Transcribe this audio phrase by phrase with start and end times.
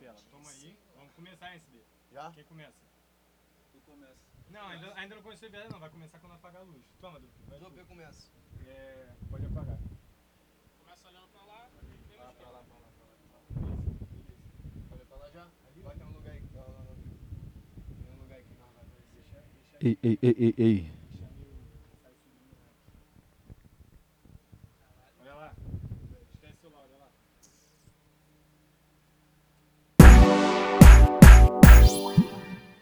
[0.00, 0.18] lapela.
[0.30, 0.76] Toma aí.
[0.96, 1.84] Vamos começar, SB.
[2.12, 2.30] Já?
[2.32, 2.78] Quem começa?
[3.72, 4.18] Tu começa.
[4.48, 5.78] Não, ainda, ainda não começou a viagem, não.
[5.78, 6.82] Vai começar quando apagar a luz.
[7.00, 7.20] Toma.
[7.48, 7.72] Vai tu.
[7.76, 8.30] eu começo.
[8.66, 9.78] É, pode apagar.
[10.78, 11.70] Começa olhando pra lá,
[12.08, 13.76] Pra lá, pra lá, pra lá, pra lá.
[14.10, 14.42] Beleza.
[14.90, 15.42] Olha pra lá já?
[15.42, 15.82] Ali?
[15.82, 16.42] Vai ter um lugar aí.
[16.42, 18.84] Tem um lugar não vai
[19.80, 20.99] Ei, ei, ei, ei, ei.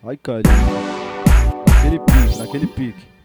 [0.09, 0.55] Ai, carinho.
[1.69, 3.18] Naquele pique, naquele pique.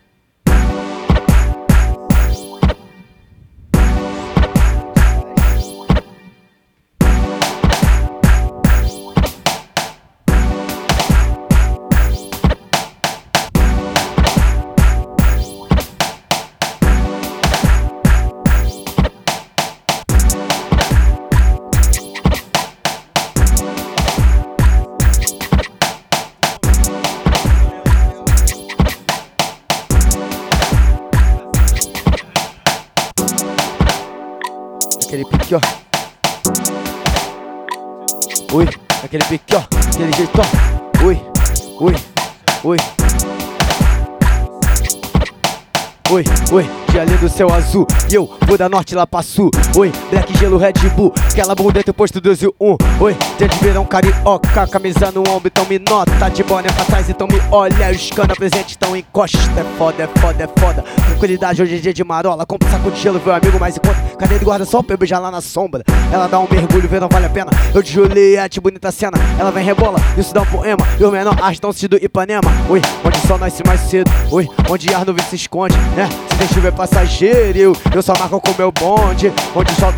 [47.44, 47.88] Céu azul.
[48.10, 49.52] E eu vou da norte lá pra sul.
[49.76, 51.14] Oi, black gelo Red Bull.
[51.30, 55.48] Aquela bunda teu posto 12 e 1 Oi, dia de verão carioca Camisa no ombro,
[55.48, 56.30] então me nota.
[56.30, 57.92] De boné pra trás, então me olha.
[57.92, 59.38] Os cana presente, então encosta.
[59.58, 60.84] É foda, é foda, é foda.
[61.08, 62.46] Tranquilidade, hoje é dia de marola.
[62.46, 65.20] Compra um saco de gelo, meu amigo em conta Cadê de guarda-sol pra eu beijar
[65.20, 65.84] lá na sombra.
[66.12, 67.52] Ela dá um mergulho, vê, não vale a pena.
[67.74, 69.18] Eu de Juliette, bonita cena.
[69.38, 70.86] Ela vem rebola, isso dá um poema.
[71.00, 72.50] E o menor arrastão-se do Ipanema.
[72.70, 74.10] Oi, onde o sol nasce mais cedo.
[74.32, 76.08] Oi, onde ar nuvem se esconde, né?
[76.54, 79.94] Chuva é passageiro Eu, eu só marco com meu bonde Onde sol...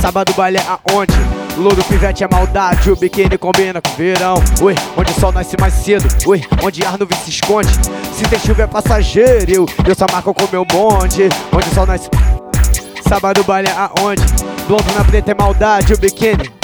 [0.00, 1.12] Sábado baile é aonde?
[1.56, 4.36] Louro pivete é maldade, o biquíni combina com verão.
[4.62, 6.06] Oi, onde o sol nasce mais cedo.
[6.24, 7.68] Oi, onde ar nuvem se esconde.
[8.12, 11.28] Se tem chuva é passageiro, eu, eu só marco com meu bonde.
[11.52, 12.08] Onde o sol nasce.
[13.08, 14.22] Sábado baile é aonde?
[14.68, 16.57] Blondo na preta é maldade, o biquíni.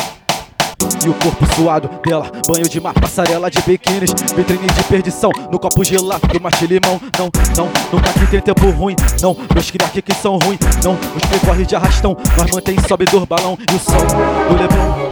[1.04, 5.58] E o corpo suado dela, banho de mar, passarela de biquínis, vitrine de perdição, no
[5.58, 7.00] copo gelado, macho limão.
[7.18, 8.96] Não, não, nunca aqui tem tempo ruim.
[9.20, 10.58] Não, meus cria aqui que são ruim.
[10.82, 14.06] Não, os que corre de arrastão, nós mantém sobe do balão e o som
[14.48, 15.08] do Leblon.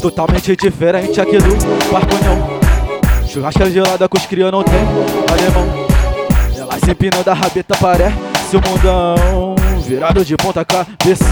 [0.00, 2.58] Totalmente diferente aqui do Barconhão.
[3.26, 4.80] Churrasca gelada com os cria não tem
[5.30, 5.86] alemão.
[6.56, 8.16] Ela se empina da rabeta, parece
[8.56, 9.54] o mundão.
[9.86, 11.24] Virado de ponta cabeça,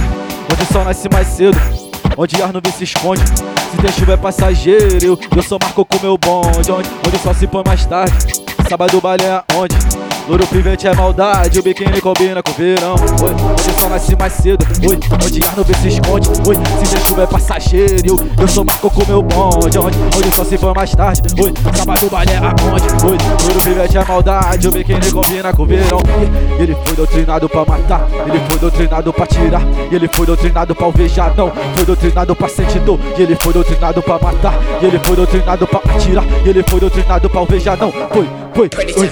[0.52, 1.75] onde o sol nasce mais cedo.
[2.16, 3.20] Onde ar nuvem se esconde?
[3.26, 6.72] Se tem chuva é passageiro Eu, eu só marco com meu bonde.
[6.72, 9.76] Onde, onde sol se põe mais tarde Sábado baile é onde?
[10.28, 12.96] Louro pivete é maldade, o biquíni combina com o verão.
[13.22, 14.66] Oi, o sol nasce mais cedo.
[14.82, 16.28] Oi, onde ar nuvem se esconde.
[16.44, 18.18] Oi, se tem chuva é passageiro.
[18.36, 19.78] Eu, sou marco com meu bonde.
[19.78, 21.22] Onde, onde sol se põe mais tarde.
[21.40, 23.06] Oi, sábado baile é aonde?
[23.06, 26.00] Oi, louro pivete é maldade, o biquíni combina com o verão.
[26.58, 29.62] E ele foi doutrinado pra matar, ele foi doutrinado pra tirar.
[29.92, 31.52] E ele foi doutrinado pra alvejar, não.
[31.76, 32.98] Foi doutrinado pra sentir dor.
[33.16, 34.54] E ele foi doutrinado pra matar.
[34.82, 36.24] E ele foi doutrinado pra atirar.
[36.44, 37.92] E ele foi doutrinado pra alvejar, não.
[37.92, 39.08] Foi, foi, oi.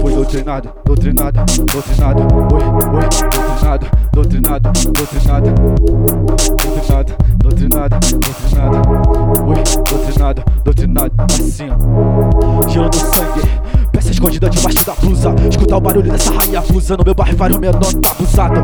[0.00, 1.40] Foi doutrinado, doutrinado,
[1.72, 2.22] doutrinado,
[2.52, 2.62] oi,
[2.96, 5.50] oi, doutrinado, doutrinado, doutrinado,
[6.64, 8.76] doutrinado, doutrinado, doutrinado,
[9.46, 9.56] oi,
[9.88, 13.48] doutrinado, doutrinado, assim, ó, gelando sangue,
[13.92, 17.58] peça escondida debaixo da blusa, escutar o barulho dessa rainha abusa, no meu bairro vários
[17.60, 18.62] menor tá abusado,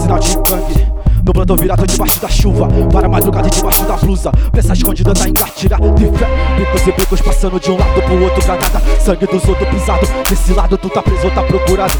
[0.00, 1.03] sinal de gangue.
[1.24, 2.68] No plantão virado debaixo da chuva.
[2.92, 4.30] Para a madrugada debaixo da blusa.
[4.52, 6.26] Peça escondida da engatilha de fé.
[6.58, 10.06] Bicos e bicos passando de um lado pro outro Granada, sangue dos outros pisado.
[10.28, 11.94] Desse lado tu tá preso ou tá procurado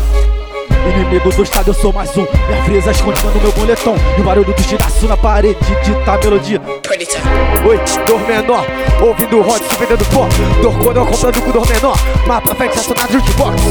[0.88, 2.26] Inimigo do estado, eu sou mais um.
[2.48, 3.96] Minha fresa escondida no meu boletom.
[4.18, 6.60] E o barulho do giraço na parede dita a melodia.
[7.66, 8.66] Oi, dor menor,
[9.00, 10.28] ouvindo o rock, se vendendo pó
[10.60, 11.96] Dor coroa comprando com dor menor.
[12.26, 13.62] Mas pra frente estacionado jukebox.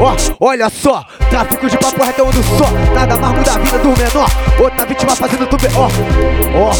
[0.00, 2.70] Ó, olha só, tráfico de papo reto onde só.
[2.94, 4.30] Nada mais muda a vida do menor.
[4.60, 5.88] Outra vítima fazendo tudo ó
[6.54, 6.70] Ó,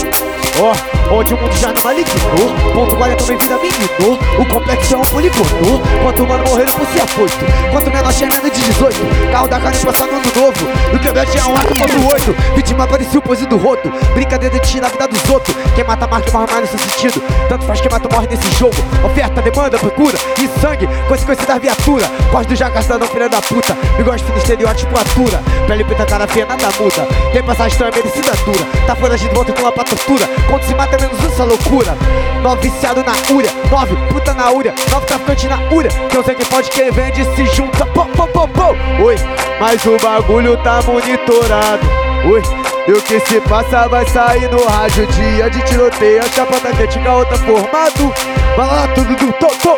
[0.61, 4.19] ó, onde o mundo já não malignou Ponto guarda também vida menino.
[4.39, 7.37] O complexo é um poligono Quanto mano morreram por ser afoito.
[7.73, 10.93] Quanto menor tinha menos de 18 Carro da carne passando ano novo.
[10.93, 13.91] E o quebrante é um arco ponto 8 Vítima parecia o pose do rodo.
[14.13, 15.57] Brincadeira de tirar a vida dos outros.
[15.75, 17.23] Quem mata marca morre mais nesse sentido.
[17.49, 18.77] Tanto faz quem mata morre nesse jogo.
[19.03, 20.19] Oferta, demanda, procura.
[20.39, 22.07] E sangue, consequência da viatura.
[22.31, 23.75] Pós do jacaçadão, filha da puta.
[23.97, 27.07] Bigode fino, estereótipo, atura Pele preta, cara feia, nada muda.
[27.33, 30.27] Tem passagem, é merecida dura Tá fora de volta com lá pra tortura.
[30.51, 31.97] Quando se mata, menos essa loucura.
[32.43, 33.51] Nove viciado na úria.
[33.71, 34.75] Nove puta na úria.
[34.91, 35.91] Nove traficante na úria.
[36.11, 37.87] Que eu sei que pode quem vende se junta.
[37.87, 39.05] Pô, pô, pô, pô.
[39.05, 39.17] Oi,
[39.61, 41.87] mas o bagulho tá monitorado.
[42.25, 42.43] Oi,
[42.87, 45.07] E o que se passa vai sair no rádio.
[45.07, 48.15] Dia de tiroteio, a chapa tá quente com a outra formado.
[48.57, 49.77] Vai lá tudo do to, to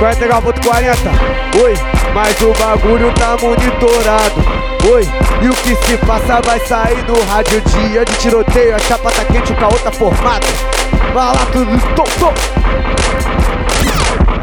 [0.00, 1.74] 49.40 Oi,
[2.14, 4.62] mas o bagulho tá monitorado.
[4.92, 5.08] Oi,
[5.42, 7.60] e o que se passa vai sair no rádio.
[7.60, 10.46] Dia de tiroteio, a chapa tá quente com a outra formado.
[11.14, 12.02] Vai lá tudo do to,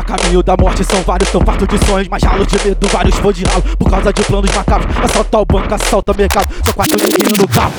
[0.09, 3.31] caminho da morte são vários, tão farto de sonhos, mas ralo de medo, vários vou
[3.31, 4.97] de ralo por causa de planos macabros.
[5.03, 7.73] Assaltar o banco, assalta o mercado, são quatro neguinhos no carro.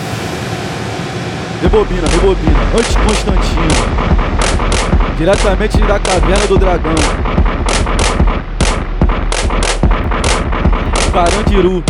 [1.61, 3.69] Rebobina, rebobina, antes Constantino,
[5.19, 6.95] diretamente da caverna do dragão.
[11.13, 11.83] Carandiru.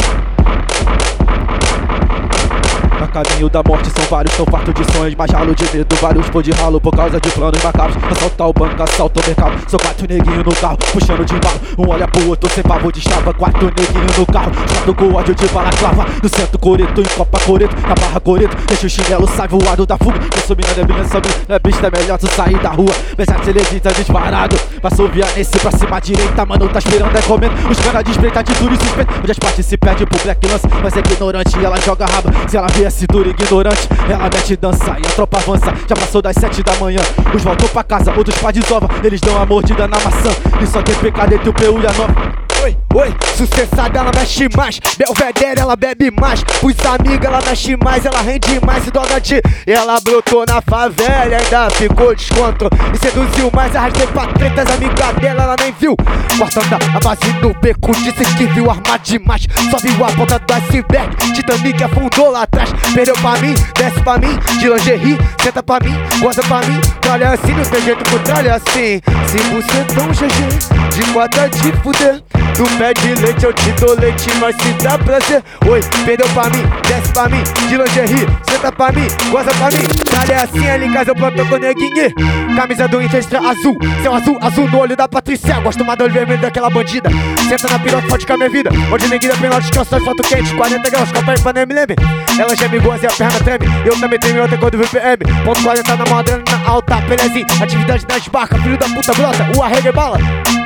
[3.10, 6.30] A caminho da morte são vários, tão farto de sonhos, mas ralo de medo, vários
[6.30, 7.96] pôr de ralo por causa de planos macabros.
[8.04, 11.60] Assaltar o banco, assalta o mercado, são quatro neguinhos no carro, puxando de embalo.
[11.76, 15.48] Um olha pro outro, sem pavor destrava, quatro neguinhos no carro, chato com ódio de
[15.48, 16.06] balaclava.
[16.22, 19.98] No centro coreto, em copa coreto, na barra coreto, deixa o chinelo, sai voado da
[19.98, 20.20] fuga.
[20.36, 22.94] Eu sou mina, neblina, sou mina, besta, é melhor tu sair da rua.
[23.16, 27.54] Pensar se levita disparado, passou via nesse pra cima direita, mano, tá esperando é comendo.
[27.68, 30.46] Os caras de espreita de tudo e suspeito, onde as partes se perde pro black
[30.46, 34.56] lance, mas é ignorante, ela joga raba, se ela vê esse duro ignorante, ela mete
[34.56, 35.72] dança e a tropa avança.
[35.88, 37.00] Já passou das sete da manhã,
[37.34, 38.88] uns voltou pra casa, outros pra desova.
[39.02, 40.30] Eles dão a mordida na maçã.
[40.60, 42.14] E só tem pecado entre o PU e a nova.
[42.62, 44.80] Oi, oi, sucessada ela mexe mais.
[44.98, 46.42] Belvedere ela bebe mais.
[46.62, 48.86] Os amigos ela mexe mais Ela rende mais.
[48.86, 54.26] E dona de Ela brotou na favela ainda ficou descontrole E seduziu mais, arrastei pra
[54.26, 55.96] treta As amigas dela ela nem viu.
[56.38, 59.46] Cortando a base do beco Disse que viu armado demais.
[59.70, 62.70] Só viu a ponta do iceberg Titanic afundou lá atrás.
[62.94, 67.30] Perdeu pra mim, desce pra mim De lingerie, senta pra mim Goza pra mim, tralha
[67.30, 69.00] assim Não tem jeito pro tralha assim.
[69.28, 72.22] Se você tão GG De quadra de fuder
[72.54, 75.44] Tu pede leite, eu te dou leite, mas se dá prazer.
[75.68, 77.42] Oi, perdeu pra mim, desce pra mim.
[77.68, 79.84] De lingerie, senta pra mim, goza pra mim.
[80.10, 81.90] Dale assim, ali em casa eu planto com neguinho.
[82.56, 83.76] Camisa do Inter azul.
[84.02, 85.60] Céu azul, azul no olho da Patrícia.
[85.60, 87.10] Gosto mais do olho vermelho daquela bandida.
[87.46, 88.70] Senta na piroca, pode ficar minha vida.
[88.90, 91.96] Onde neguinha pênalti, calções, foto quente 40 graus, copa e panema, leme
[92.38, 93.66] Ela geme goza e a perna treme.
[93.84, 98.06] Eu também tenho outra cor do VPM Ponto 40 na moderna, na alta, pelezinho Atividade
[98.08, 99.46] nas barcas, filho da puta brota.
[99.56, 100.18] O arrega e bala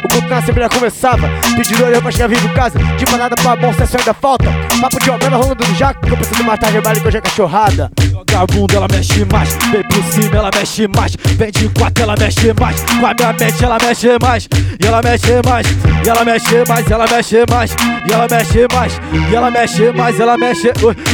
[0.04, 1.28] o culto na Assembleia começava.
[1.56, 2.78] Pedindo olhou pra chegar vivo casa.
[2.78, 4.46] De parada pra bom, sessão ainda falta.
[4.80, 6.06] Papo de obra rolando no jaco.
[6.06, 7.90] Que eu preciso matar rebale que hoje é cachorrada.
[8.36, 9.56] A bunda, ela mexe mais
[9.94, 13.64] por cima, ela mexe mais Vem de quatro, ela mexe mais Com a minha mente,
[13.64, 14.48] ela mexe mais
[14.80, 15.66] E ela mexe mais
[16.04, 17.76] E ela mexe mais, ela mexe mais
[18.08, 19.00] E ela mexe mais
[19.30, 20.72] E ela mexe mais, ela mexe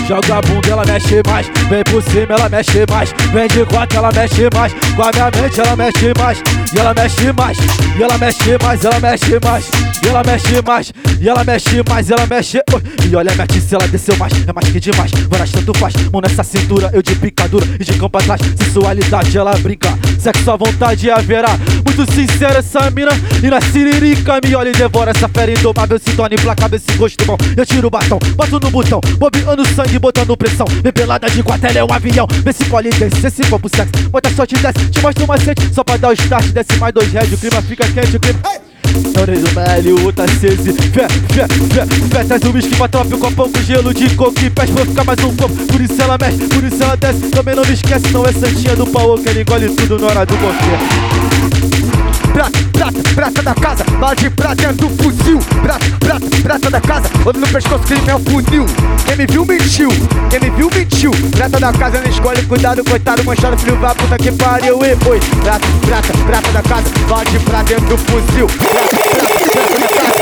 [0.08, 3.98] Joga a bunda, ela mexe mais Vem por cima, ela mexe mais Vem de quatro,
[3.98, 6.42] ela mexe mais Com a minha mente, ela mexe mais
[6.74, 7.58] E ela mexe mais
[7.98, 9.70] E ela mexe mais, ela mexe mais
[10.02, 12.62] E ela mexe mais E ela mexe mais, ela mexe
[13.08, 16.22] E olha a tiça, ela desceu mais É mais que demais, várias tanto faz Mão
[16.22, 19.98] nessa cintura, eu de picadura E de campo atrás, sensualidade ela brinca.
[20.18, 23.10] Sexo à vontade haverá Muito sincera essa mina.
[23.42, 25.98] E na siririca me olha e devora essa fera indomável.
[25.98, 29.00] Se torna implacável esse gosto bom Eu tiro o batom, boto no botão.
[29.18, 30.66] Bobeando sangue, botando pressão.
[30.82, 32.26] Vem pelada de quatro, ela é um avião.
[32.44, 34.08] Vê se colhe desce, se for pro sexo.
[34.10, 35.74] Bota sorte desce, te mostra um macete.
[35.74, 38.69] Só pra dar o start, desce mais dois heads O clima fica quente, o clima...
[39.16, 43.14] Nariz do Meli, o tá acese Fé, fé, fé, fé Traz o whisky pra tropa,
[43.14, 45.54] o copão com gelo de coco E pés pra ficar mais um pouco.
[45.54, 47.20] Por isso ela mexe, por isso ela desce.
[47.30, 50.26] Também não me esquece, não é santinha do pau Que ele engole tudo na hora
[50.26, 53.84] do buffet Prata, prata, prata da casa.
[53.98, 55.38] Bala de prata dentro do fuzil.
[55.62, 57.10] Prata, prata, prata da casa.
[57.24, 58.66] Outro no pescoço, crime é o funil.
[59.06, 59.88] Quem me viu, mentiu.
[60.30, 61.10] Quem me viu, mentiu.
[61.30, 64.78] Prata da casa, não escolhe, cuidado, coitado Manchado, filho, vá, puta que pariu.
[64.84, 65.20] E foi.
[65.42, 66.90] Prata, prata, prata da casa.
[67.08, 68.46] Bala de prata dentro do fuzil.
[68.46, 70.20] Prata, prata, prata da casa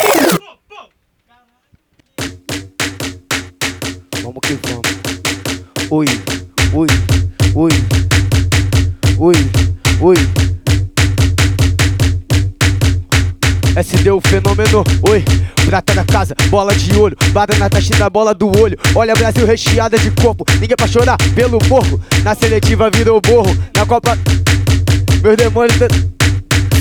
[4.22, 4.88] Vamos que vamos.
[5.90, 6.06] Oi,
[6.74, 7.07] oi
[13.78, 15.24] SD o fenômeno, oi,
[15.64, 18.76] prata na casa, bola de olho, bada na taxa da bola do olho.
[18.92, 22.00] Olha Brasil recheada de corpo, ninguém pra chorar pelo morro.
[22.24, 24.18] Na seletiva virou borro, na Copa.
[25.22, 25.78] Meus demônios.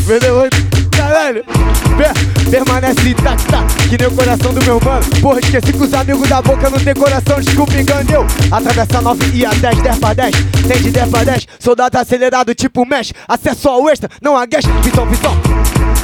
[0.08, 0.78] Meus demônios.
[0.98, 1.44] Caralho,
[1.96, 5.06] per, permanece intacta, que nem o coração do meu mano.
[5.22, 8.26] Porra, esqueci que os amigos da boca não tem coração, desculpa, enganeu.
[8.50, 10.36] Atravessa 9 e a 10, 10 pra 10.
[10.68, 13.14] Tem de 10 pra 10, soldado acelerado tipo mesh.
[13.28, 15.38] Acesso ao extra, não a guest, visão, visão.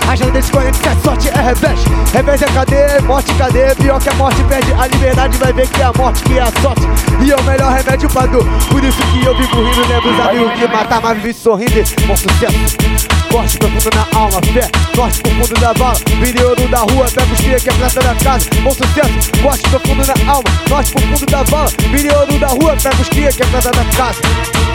[0.09, 1.79] Agenda de 47, sorte é revés
[2.13, 3.01] Revés é cadê?
[3.07, 3.73] Morte, cadê?
[3.75, 4.71] Pior que a morte perde.
[4.73, 6.81] A liberdade Vai ver que é a morte que é a sorte.
[7.21, 8.45] E é o melhor remédio pra dor.
[8.69, 11.83] Por isso que eu vivo rindo Lembro os amigos que matar, mas vivi sorrindo.
[12.05, 13.13] Bom sucesso.
[13.33, 15.97] Corte profundo na alma, fé, norte profundo da bala.
[16.21, 18.47] Vire ouro da rua, pega os que é prata da casa.
[18.61, 21.69] Bom sucesso, corte profundo na alma, norte profundo da bala.
[21.89, 24.21] Vire ouro da rua, pega os que é prata da casa.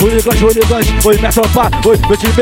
[0.01, 2.33] Hooligans, hooligans, oi minha tropa, oi meu time,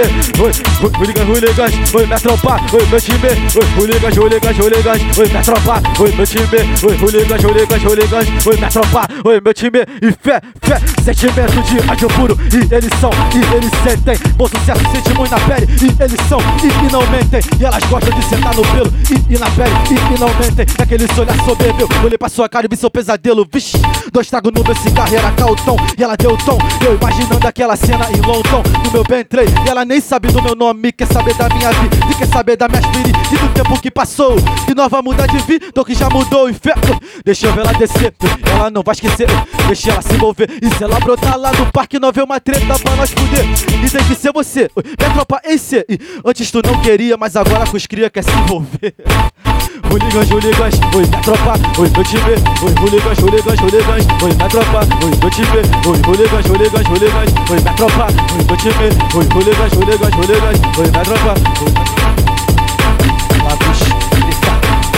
[0.40, 0.52] oi
[0.98, 5.82] hooligans, hooligans, oi minha tropa, oi meu time, oi hooligans, hooligans, hooligans, oi minha tropa,
[5.98, 6.46] oi meu time,
[6.84, 9.78] oi hooligans, hooligans, hooligans, oi minha tropa, oi meu time.
[10.02, 12.38] E fé, fé, sentimento de ódio puro.
[12.52, 15.66] E eles são, e eles sentem, bom sucesso sente muito na pele.
[15.80, 18.92] E eles são, e, e não mentem, e elas gostam de sentar no pelo.
[19.10, 19.74] E, e na pele.
[19.90, 23.46] E, e não mentem, naquele olhar soberbio, olhei pra sua cara e vi seu pesadelo,
[23.50, 23.80] vixe,
[24.12, 28.06] dois tragos no meu cigarro era caltão, e ela deu tom, eu imaginando aquela cena
[28.10, 30.92] em London No meu Bentley E ela nem sabe do meu nome.
[30.92, 31.96] Quer saber da minha vida.
[32.10, 34.36] E quer saber das minhas feridas E do tempo que passou
[34.68, 36.74] E nós vamos mudar de vida que já mudou e fé
[37.24, 38.14] Deixa eu ver ela descer
[38.50, 39.28] Ela não vai esquecer
[39.66, 42.78] Deixa ela se envolver E se ela brotar lá no parque Não vê uma treta
[42.78, 43.44] pra nós fuder
[43.84, 47.36] E tem que ser você Minha tropa em C E Antes tu não queria Mas
[47.36, 48.94] agora com os cria quer se envolver
[49.90, 54.80] Hooligans, hooligans, oi minha tropa, oi meu time, oi hooligans, hooligans, hooligans, oi minha tropa,
[55.04, 59.72] oi meu time, oi hooligans, hooligans, hooligans, oi minha tropa, oi meu time, oi hooligans,
[59.74, 62.05] hooligans, hooligans, oi minha tropa, oi Lagos,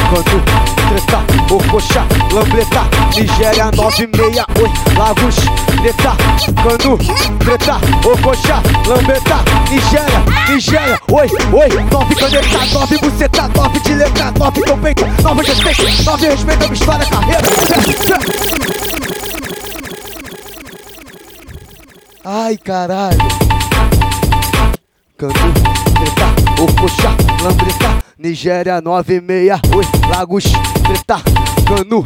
[0.08, 0.42] canto,
[0.88, 2.82] treta, ocoxa, lambreta,
[3.14, 5.36] Nigéria 96, oi, Lagos,
[5.76, 6.16] grita,
[6.62, 6.98] cano,
[7.38, 9.38] treta, ocoxa, lambreta,
[9.70, 15.42] Nigéria, Nigéria, oi, oi, nove caneta, nove buceta, nove de letra, nove teu peito, nove
[15.42, 17.42] respeito, nove respeito, nova história, carreira.
[22.24, 23.28] Ai, caralho.
[25.18, 25.52] Canto,
[25.94, 30.42] treta, ocoxa, lambreta, Nigéria 96, oi, Lagos,
[30.82, 31.22] treta,
[31.64, 32.04] cano,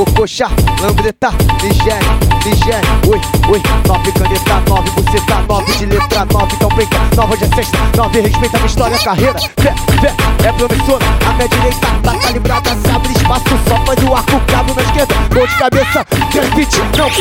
[0.00, 0.48] ocoxa,
[0.80, 1.30] lambreta,
[1.62, 2.00] Nigéria,
[2.42, 3.20] Nigéria, oi,
[3.52, 8.20] oi, nove caneta, nove buceta, nove de letra, nove então brinca, nova de sexta, nove
[8.22, 10.14] respeita minha história, carreira, fé, fé,
[10.48, 14.74] é promissora, a minha direita tá calibrada, se abre espaço, só faz o arco, cabo
[14.74, 17.20] na esquerda, gol de cabeça, grafite, não, tu,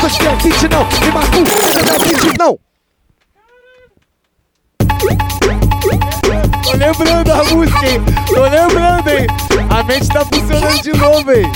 [0.00, 1.42] dois grafite não, clima tu,
[1.82, 2.58] grafite não.
[6.68, 8.04] Tô lembrando a música, hein?
[8.26, 9.26] Tô lembrando, hein?
[9.70, 11.50] A mente tá funcionando de novo, hein?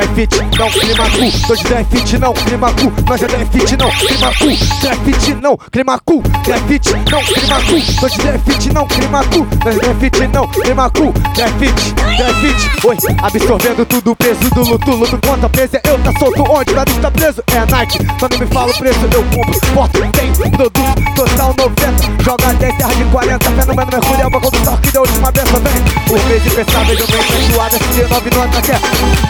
[0.00, 1.46] Dry fit, não, clima cu.
[1.46, 2.92] Tô de dry fit, não, clima cu.
[3.06, 4.46] Nós é dry fit, não, clima cu.
[4.80, 6.22] Dry fit, não, clima cu.
[6.42, 8.00] Dry fit, não, clima cu.
[8.00, 9.46] Tô de dry fit, não, clima cu.
[9.62, 11.12] Nós é dry fit, não, clima cu.
[11.34, 12.86] Dry fit, dry fit.
[12.86, 14.90] Oi, absorvendo tudo peso do luto.
[14.90, 16.72] Luto contra peso, é eu tá solto onde?
[16.72, 17.44] Nada está preso.
[17.52, 19.00] É a Nike, não me fala o preço.
[19.12, 22.22] Eu compro, porto, tem produto total 90.
[22.22, 23.50] Joga 10, terra de 40.
[23.50, 25.60] Fenômeno Mercúrio, é uma condução que deu última benção.
[25.60, 27.78] Vem, por mês de pensar, vejo bem feijoada.
[27.78, 28.80] SD9 nota quer.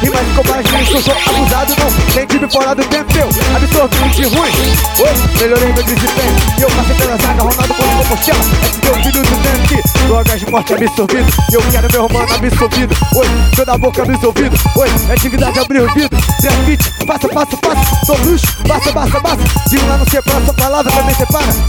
[0.02, 2.14] Rima de combate, eu sou abusado, não.
[2.14, 4.52] Nem time fora do tempo, eu absorvi de ruim.
[4.98, 6.36] Oi, melhorei meu desempenho.
[6.60, 8.40] Eu passei pela zaga, Ronaldo com o Compostela.
[8.62, 9.60] É que meu filho do tempo.
[10.06, 11.32] Drogas de morte absorvido.
[11.52, 12.94] Eu quero meu mano absorvido.
[13.14, 14.56] Oi, toda a boca absorvido.
[14.76, 16.18] Oi, atividade abrir o vidro.
[16.42, 18.04] Grafite, passa, passa, passa.
[18.06, 19.68] Sou luxo, passa, passa, passa.
[19.68, 21.59] Digo lá não separa, sua palavra também separa.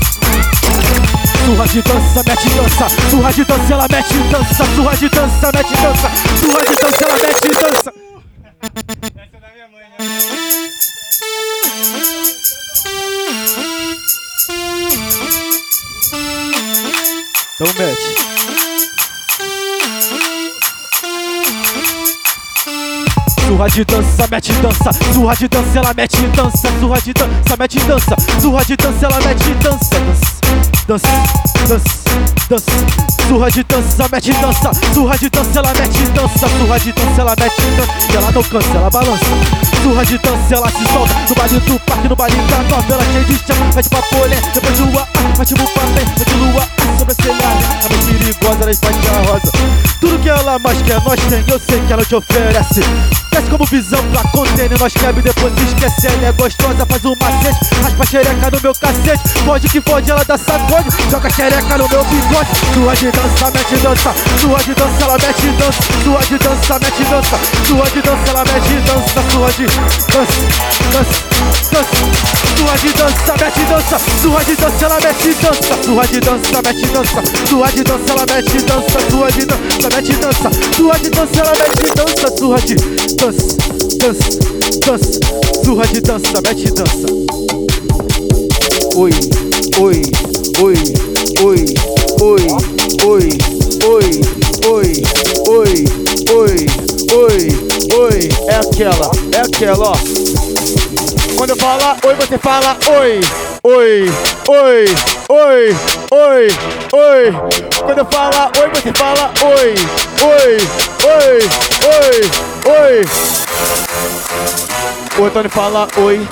[1.46, 5.76] Surra de dança, mete dança, surra de dança, ela mete dança, surra de dança, mete
[5.76, 7.94] dança, surra de dança, ela mete dança.
[8.62, 9.98] Essa é da minha mãe, né?
[17.56, 18.21] Então mete.
[23.62, 27.80] Surra de dança, mete dança, surra de dança, ela mete dança, surra de dança, mete
[27.82, 30.42] dança, surra de dança, ela mete dança, dança,
[30.88, 31.08] dança,
[31.68, 31.86] dança,
[32.50, 32.72] dança,
[33.28, 37.36] surra de dança, mete dança, surra de dança, ela mete dança, surra de dança, ela
[37.40, 39.26] mete dança, ela não cansa, ela balança,
[39.84, 43.26] surra de dança, ela se solta, no baile do parque, no baile da novela, cheio
[43.26, 47.46] de chama, vai de papolé, depois de lua, vai de papé, vai de lua, sobrancelhada,
[47.86, 49.52] a mais perigosa, ela a rosa,
[50.00, 53.21] tudo que ela mais quer, nós tem, eu sei que ela te oferece.
[53.32, 56.08] Desce como visão pra container, nós quebra e depois se esquece.
[56.08, 59.24] Ela é gostosa, faz um macete, raspa a xereca no meu cacete.
[59.46, 62.50] Pode que pode, ela dá sacode, joga a xereca no meu bigode.
[62.74, 67.04] Sua de dança, mete dança, sua de dança, ela mete dança, sua de dança, mete
[67.06, 69.66] dança, sua de dança, ela mete dança, sua de
[70.12, 70.42] dança,
[70.92, 71.32] dança,
[71.72, 72.12] dança,
[72.58, 76.88] sua de dança, mete dança, sua de dança, ela mete dança, sua de dança, mete
[76.88, 81.40] dança, sua de dança, ela mete dança, sua de dança, mete dança, sua de dança,
[81.40, 82.76] ela mete dança, sua de
[83.22, 83.58] dança,
[84.00, 84.40] dança,
[84.84, 85.20] dança,
[85.64, 87.06] surra de dança, mete dança.
[88.96, 89.12] Oi,
[89.80, 90.02] oi,
[90.60, 90.76] oi,
[91.44, 91.66] oi,
[92.20, 92.48] oi,
[93.06, 93.30] oi,
[93.86, 94.22] oi,
[94.66, 95.04] oi,
[95.48, 95.86] oi,
[96.32, 96.66] oi,
[97.14, 97.38] oi,
[97.94, 99.96] oi, é aquela, é aquela, ó.
[101.38, 103.22] Quando eu falar oi, você fala oi.
[103.64, 104.12] Oi,
[104.48, 104.86] oi,
[105.32, 105.76] oi,
[106.12, 106.48] oi,
[106.92, 107.32] oi.
[107.80, 109.76] Quando eu falar oi, você fala oi.
[110.24, 110.58] Oi,
[111.08, 111.40] oi,
[111.88, 112.22] oi,
[112.82, 113.02] oi.
[115.18, 116.28] O Antônio fala oi.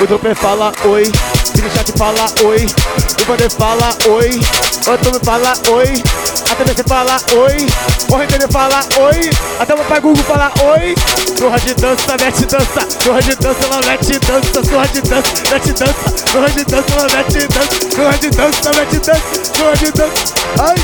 [0.00, 1.04] O Doppler fala oi.
[1.04, 2.66] O chat fala oi.
[3.20, 4.71] O Vander fala oi.
[4.86, 6.02] O Antônio fala oi.
[6.50, 7.66] A TVC fala oi.
[8.10, 9.30] O Rentener fala oi.
[9.60, 10.94] Até o papai Google fala oi.
[11.38, 12.88] Surra de dança, mete dança.
[13.02, 14.64] Surra de dança, ela mete dança.
[14.64, 16.30] Surra de dança, mete dança.
[16.30, 17.90] Surra de dança, ela mete dança.
[17.94, 19.22] Surra de dança, mete dança.
[19.56, 20.34] Surra de dança.
[20.60, 20.76] Ai.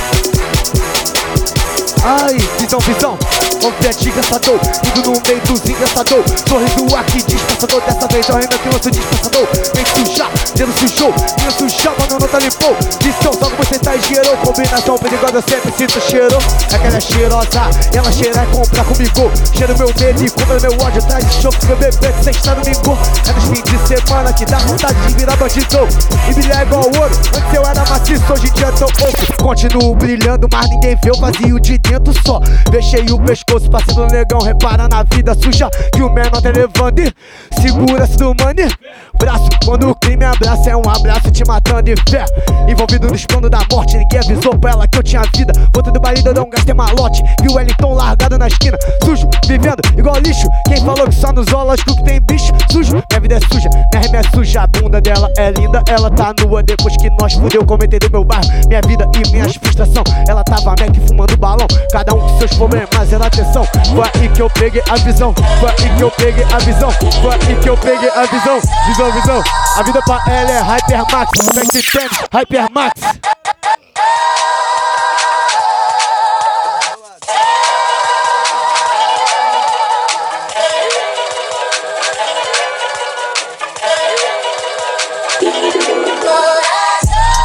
[2.05, 3.19] Ai, visão, visão,
[3.59, 4.59] confete engraçador
[4.95, 6.25] Tudo no meio dos engraçador.
[6.49, 11.51] Sorriso aqui dispensador Dessa vez eu ainda tenho outro dispensador Vem sujar, dentro sujou Vem
[11.51, 15.73] sujar, mano, não tá limpou Missão, só que você tá esgueirou Combinação perigosa, eu sempre
[15.77, 16.39] sinto cheiro.
[16.73, 17.63] É que ela é cheirosa,
[17.95, 19.31] ela cheira e compra comigo.
[19.57, 22.99] Cheiro meu medo e compra meu ódio Traz choque, meu bebê, sexta domingo.
[23.29, 25.89] É nos fins de semana que dá vontade de virar bandido.
[26.29, 30.49] E brilhar igual ouro Antes eu era maciço, hoje em dia tô oco Continuo brilhando,
[30.53, 32.41] mas ninguém vê o vazio de dentro só.
[32.71, 37.13] Fechei o pescoço, passando negão Repara na vida suja que o menor tá levando e
[37.61, 38.69] Segura-se do money
[39.19, 42.25] Braço, quando o crime abraça É um abraço te matando e fé.
[42.69, 45.53] Envolvido nos planos da morte Ninguém avisou pra ela que eu tinha vida.
[45.73, 46.01] Volta do
[46.39, 47.23] eu um gastei malote.
[47.43, 48.79] E o Wellington largado na esquina.
[49.05, 50.49] Sujo, vivendo igual lixo.
[50.67, 54.03] Quem falou que só nos lógico que tem bicho Sujo, minha vida é suja Minha
[54.03, 56.63] rima é suja, a bunda dela é linda Ela tá nua.
[56.63, 60.03] Depois que nós fudeu Comentei do meu bairro, minha vida e minhas frustração.
[60.29, 61.67] Ela tava Mac fumando balão.
[61.93, 63.65] Cada um com seus problemas, era atenção.
[63.65, 65.35] Foi aí que eu peguei a visão.
[65.61, 66.91] Foi aí que eu peguei a visão.
[66.91, 68.61] Foi aí que eu peguei a visão.
[68.87, 69.43] Visão, visão.
[69.77, 72.93] A vida pra ela é Hypermax Max Ten, Hypermax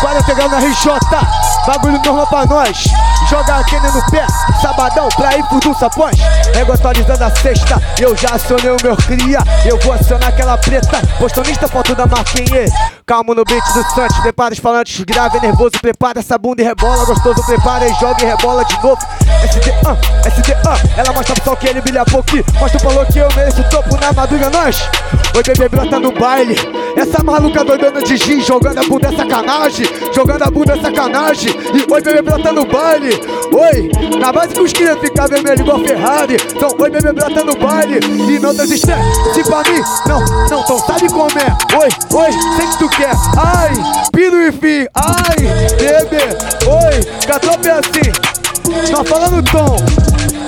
[0.01, 2.83] Quarenta na RJ, bagulho normal pra nós.
[3.29, 4.25] Joga a Kenny no pé,
[4.61, 6.17] sabadão pra ir por do sapões.
[6.55, 9.39] Nego atualizando a sexta, eu já acionei o meu cria.
[9.65, 12.71] Eu vou acionar aquela preta, postonista, foto da Marquinhos.
[13.05, 17.05] Calmo no beat do Santos, prepara os falantes, grave, nervoso, prepara essa bunda e rebola.
[17.05, 18.97] Gostoso, prepara e joga e rebola de novo.
[19.43, 22.45] SD, uh, SD, uh, ela mostra pro sol que ele brilha pouquinho.
[22.57, 24.89] Mostra pro falou que eu mereço topo na madruga, nós.
[25.35, 26.55] Oi, bebê, brota no baile.
[26.95, 29.85] Essa maluca doidona de giz, jogando a bunda é sacanagem.
[30.13, 31.51] Jogando a bunda é sacanagem.
[31.73, 33.19] E oi, bebê, brota no baile.
[33.51, 36.37] Oi, na base que os cria ficar vermelho igual Ferrari.
[36.55, 37.99] Então, oi, bebê, brota no baile.
[38.05, 38.87] E não desiste,
[39.33, 41.77] se pra mim, não, não, então sabe como é.
[41.77, 43.15] Oi, oi, que tu quer.
[43.37, 43.73] Ai,
[44.11, 44.87] pino e fim.
[44.93, 45.35] Ai,
[45.77, 46.23] bebê,
[46.67, 48.91] oi, catrope é assim.
[48.91, 49.75] Tô falando tom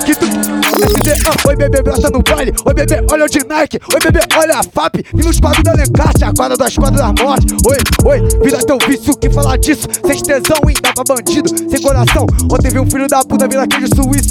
[0.04, 2.52] que tu SD, ah, oi bebê, brota no baile.
[2.64, 3.78] Oi bebê, olha o de Nike.
[3.92, 4.96] Oi bebê, olha a FAP.
[5.14, 7.56] E nos quadros da Lencate, a quadra das quadras da morte.
[7.66, 9.88] Oi, oi, vira teu vício que falar disso.
[10.06, 13.64] Sem tesão, hein, dá pra bandido Sem coração, ontem vi um filho da puta Vila
[13.64, 14.26] aqui de Suíça.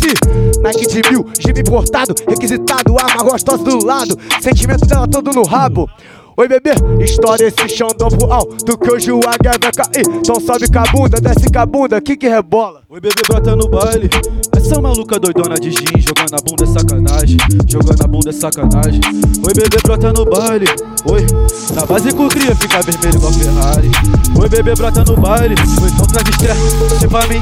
[0.61, 4.17] Nike de mil, Jeep importado Requisitado, arma gostosa do lado.
[4.41, 5.89] Sentimento dela todo no rabo
[6.37, 10.05] Oi bebê, estoura esse chão pro alto Que hoje o águia vai cair.
[10.19, 12.81] Então sobe com a bunda, desce com a bunda, que que rebola.
[12.89, 14.09] Oi bebê, brota no baile.
[14.53, 17.37] Essa maluca doidona de gin Jogando a bunda é sacanagem.
[17.69, 18.99] Jogando a bunda é sacanagem.
[19.47, 20.65] Oi bebê, brota no baile.
[21.05, 21.25] Oi,
[21.73, 23.91] na base com cria fica vermelho igual Ferrari.
[24.37, 25.55] Oi bebê, brota no baile.
[25.81, 27.41] Oi, então traz estresse, se pra mim.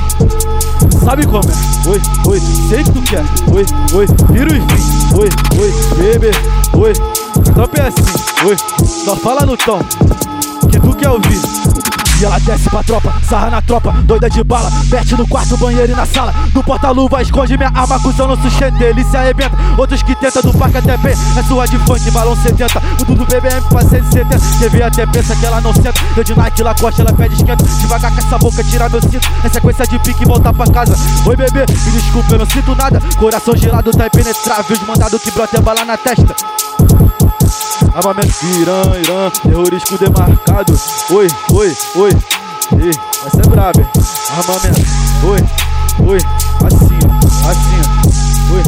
[1.03, 1.89] Sabe como é?
[1.89, 3.25] Oi, oi, sei que tu quer.
[3.56, 3.65] Oi,
[3.97, 5.17] oi, vira fim.
[5.17, 5.29] Oi,
[5.60, 6.32] oi, bebê,
[6.77, 7.23] oi
[7.56, 9.80] Top é assim, oi, só fala no tom
[10.72, 11.39] Que tu quer ouvir
[12.26, 15.96] ela desce pra tropa, sarra na tropa, doida de bala, mete no quarto, banheiro e
[15.96, 16.34] na sala.
[16.54, 19.58] Do porta-luva, esconde minha arma, cuzão não sustenta, ele se arrebenta.
[19.78, 22.82] Outros que tenta do parque até bem, é sua de funk, balão 70.
[23.02, 25.94] O do BBM pra 170, TV até pensa que ela não senta.
[26.16, 27.64] Eu de Nike, Lacoste, ela pede esquenta.
[27.64, 29.28] Devagar com essa boca, tira meu cinto.
[29.44, 30.96] É sequência de pique e voltar pra casa.
[31.26, 33.02] Oi bebê, me desculpa, eu não sinto nada.
[33.18, 34.76] Coração gelado, tá impenetrável.
[34.76, 36.36] Os mandado que brota é bala na testa.
[37.96, 40.80] Armamento Irã, Irã, terrorismo demarcado.
[41.12, 42.12] Oi, oi, oi.
[42.80, 42.90] Ei,
[43.26, 43.90] essa é braba?
[44.38, 44.82] Armamento.
[45.26, 45.40] Oi,
[46.08, 46.20] oi.
[46.66, 47.00] Assim.
[47.48, 47.82] Assim.
[48.54, 48.64] Oi.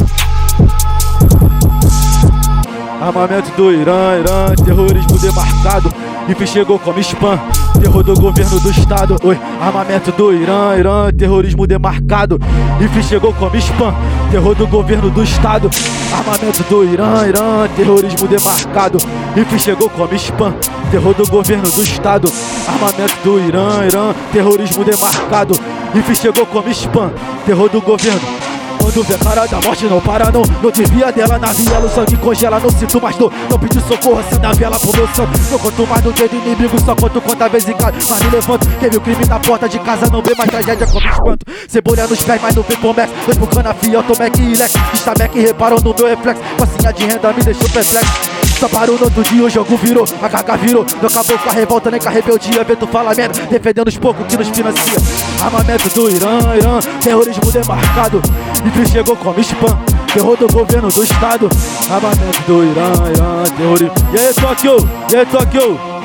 [3.00, 5.92] Armamento do Irã, Irã, terrorismo demarcado.
[6.28, 7.38] IF chegou como spam,
[7.86, 9.16] terror do governo do estado.
[9.22, 12.36] Oi, armamento do Irã, Irã, terrorismo demarcado.
[12.80, 13.94] IF chegou como spam,
[14.30, 15.70] terror do governo do estado.
[16.12, 18.98] Armamento do Irã, Irã, terrorismo demarcado.
[19.36, 20.54] IF chegou como spam,
[20.90, 22.28] terror do governo do estado.
[22.66, 25.54] Armamento do Irã, Irã, terrorismo demarcado.
[25.94, 27.12] IF chegou como spam,
[27.46, 28.45] terror do governo.
[28.86, 30.42] Quando vê cara da morte não para não.
[30.62, 34.20] Não desvia dela na viela, o sangue congela Não sinto mais dor, não pedi socorro
[34.20, 35.40] Acenda a vela pro meu sangue.
[35.50, 37.94] Não conto mais do dedo inimigo, só conto quanta vez casa.
[38.08, 41.04] Mas me levanto, quem viu crime na porta de casa Não vê mais tragédia como
[41.04, 41.46] espanto.
[41.66, 43.12] Cebolha nos pés, mas não vê começo.
[43.24, 46.42] Dois por cana fia, Tomec e Lex Está Mac reparam no meu reflexo.
[46.56, 50.28] Passinha de renda me deixou perplexo só parou no outro dia, o jogo virou, a
[50.28, 50.86] carga virou.
[51.00, 52.64] Não acabou com a revolta, nem com a rebeldia.
[52.64, 54.98] Tu fala merda, defendendo os poucos que nos financia.
[55.42, 58.22] Armamento do Irã, Irã, terrorismo demarcado.
[58.64, 59.78] E chegou como spam,
[60.12, 61.48] terror do governo do estado.
[61.90, 63.94] Armamento do Irã, Irã, terrorismo.
[64.12, 64.76] E aí, Tóquio?
[65.12, 65.95] E aí, Tóquio?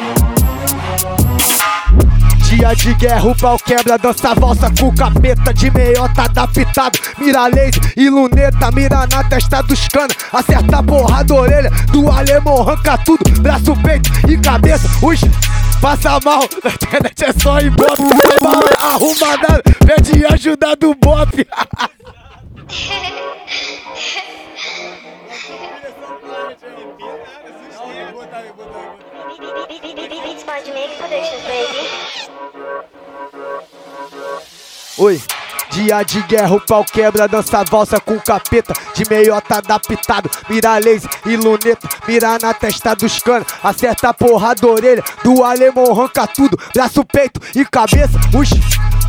[2.62, 7.00] Dia de guerra, o pau quebra, dança valsa com capeta de meiota adaptado.
[7.18, 10.14] Mira laser e luneta, mira na testa dos cana.
[10.32, 14.88] Acerta a porra da orelha do alemão, arranca tudo, braço, peito e cabeça.
[15.02, 15.22] Ux,
[15.82, 18.04] passa mal, na internet é só ibope.
[18.44, 21.48] Mal, arruma nada, pede ajuda do bop.
[22.70, 23.42] Jamaica
[26.12, 26.92] Productions,
[28.60, 29.11] baby.
[34.98, 35.22] Oi.
[35.72, 38.74] Dia de guerra, o pau quebra, dança valsa com capeta.
[38.94, 41.88] De meiota adaptado, mira laser e luneta.
[42.06, 45.04] Mira na testa dos canos, acerta a porra da orelha.
[45.24, 48.20] Do alemão arranca tudo, braço, peito e cabeça.
[48.38, 48.60] Uxi,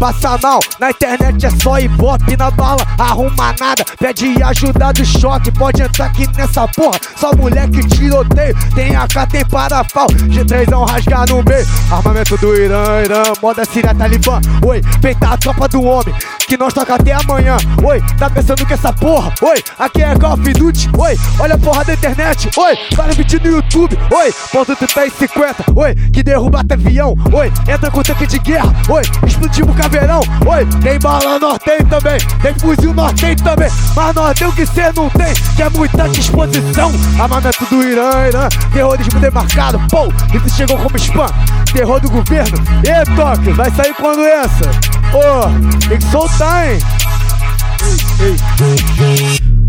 [0.03, 5.53] passa mal, na internet é só ibope Na bala, arruma nada, pede ajuda do choque
[5.53, 11.29] Pode entrar aqui nessa porra, só moleque tiroteio Tem AK, tem parafal, G3 não rasgar
[11.29, 16.13] no meio Armamento do Irã, Irã, moda síria talibã Oi, peita a tropa do homem
[16.53, 17.57] que nós toca até amanhã.
[17.83, 19.33] Oi, tá pensando que essa porra?
[19.41, 20.91] Oi, aqui é Call of Duty.
[20.99, 22.51] Oi, olha a porra da internet.
[22.55, 23.99] Oi, para vídeo no YouTube.
[24.11, 25.73] Oi, ponto 350.
[25.75, 27.17] Oi, que derruba até avião.
[27.33, 28.71] Oi, entra com tanque de guerra.
[28.91, 30.21] Oi, explodimos caveirão.
[30.47, 32.19] Oi, tem bala norteio também.
[32.41, 33.71] Tem fuzil norteio também.
[33.95, 36.91] Mas norteio que cê não tem, que é muita disposição.
[37.21, 38.49] Armamento do Irã, Irã.
[38.73, 39.79] Terrorismo demarcado.
[39.91, 41.27] Pô, isso chegou como spam.
[41.73, 42.59] Terror do governo.
[42.85, 44.71] E toque, vai sair quando essa?
[45.13, 46.79] Ô, oh, tem que soltar, hein?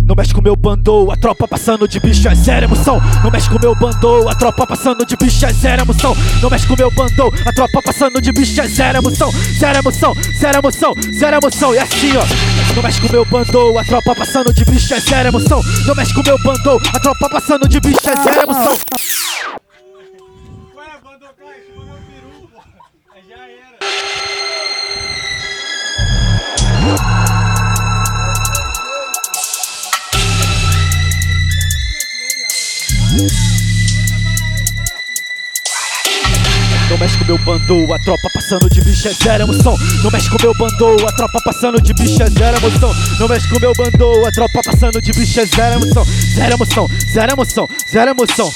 [0.05, 2.99] Não mexe com meu bandou, a tropa passando de bicho é zero emoção.
[3.23, 6.13] Não mexe com meu bandou, a tropa passando de bicho é zero emoção.
[6.41, 9.31] Não mexe com meu bandou, a tropa passando de bicho é zero emoção.
[9.57, 11.73] Zero emoção, zero emoção, zero emoção.
[11.73, 12.23] E assim ó.
[12.75, 15.61] Não mexe com meu bandou, a tropa passando de bicho é zero emoção.
[15.85, 18.77] Não mexe com meu bandou, a tropa passando de bicho é zero emoção.
[20.75, 22.49] Ué, mandou cair, chegou meu peru.
[23.15, 23.82] Aí já era.
[36.89, 39.77] Não mexe com meu bandou, a tropa passando de bicho é zero emoção.
[40.03, 42.91] Não mexe com meu bandou, a tropa passando de bicho é zero emoção.
[43.19, 46.03] Não mexe com meu bandou, a tropa passando de bicho é zero emoção.
[46.33, 48.51] Zero emoção, zero emoção, zero emoção.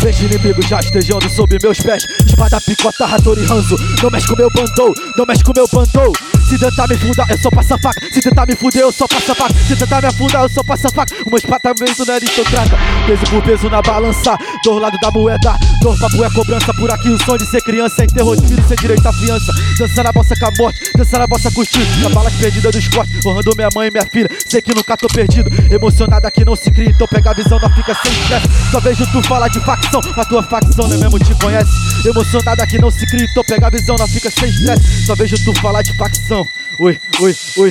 [0.00, 2.04] Vejo inimigo já estejando sob meus pés.
[2.26, 6.12] Espada, picota, e ranzo Não mexe com meu bandou, não mexe com meu bandou
[6.48, 9.06] Se tentar me fundar, eu só passo a faca Se tentar me fuder, eu só
[9.08, 12.04] passo a faca Se tentar me afundar, eu só passo a faca Uma espada mesmo
[12.08, 14.36] é aristocrata Peso por peso na balança.
[14.62, 15.56] Do lado da moeda.
[15.80, 16.74] Dor papo é cobrança.
[16.74, 18.02] Por aqui o som de ser criança.
[18.02, 19.52] É enterro de filho sem direito à fiança.
[19.78, 20.92] Dançar na bossa com a morte.
[20.94, 23.24] Dançar na bossa com os tiros Na balas perdidas dos cortes.
[23.24, 24.28] Honrando minha mãe e minha filha.
[24.46, 25.50] Sei que nunca tô perdido.
[25.72, 26.90] Emocionado aqui não se cria.
[26.90, 28.46] Então pega a visão, não fica sem estresse.
[28.70, 31.18] Só vejo tu falar de facção A tua facção nem mesmo?
[31.18, 31.70] Te conhece?
[32.04, 35.06] Emocionado aqui não se cria Então pega a visão, não fica sem estresse.
[35.06, 36.46] Só vejo tu falar de facção.
[36.78, 37.70] Ui, ui, ui.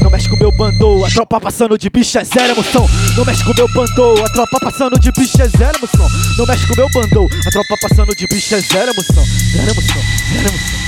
[0.00, 2.88] Não mexe com meu bandou A tropa passando de bicho é zero emoção.
[3.16, 6.08] Não mexe com meu bandou A tropa passando de bicho é zero emoção.
[6.38, 9.24] Não mexe com meu bandou A tropa passando de bicho é zero emoção.
[9.52, 10.78] Zero emoção, zero emoção.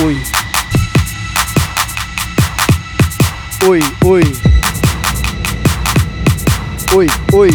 [0.00, 0.16] Oi.
[3.66, 4.47] Oi, oi.
[6.96, 7.50] Oi, oi.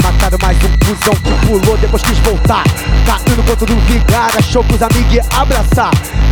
[0.00, 2.62] Mataram mais um cuzão que pulou, depois quis voltar.
[3.06, 5.90] Caindo contra do vigar, achou que os amigos iam abraçar.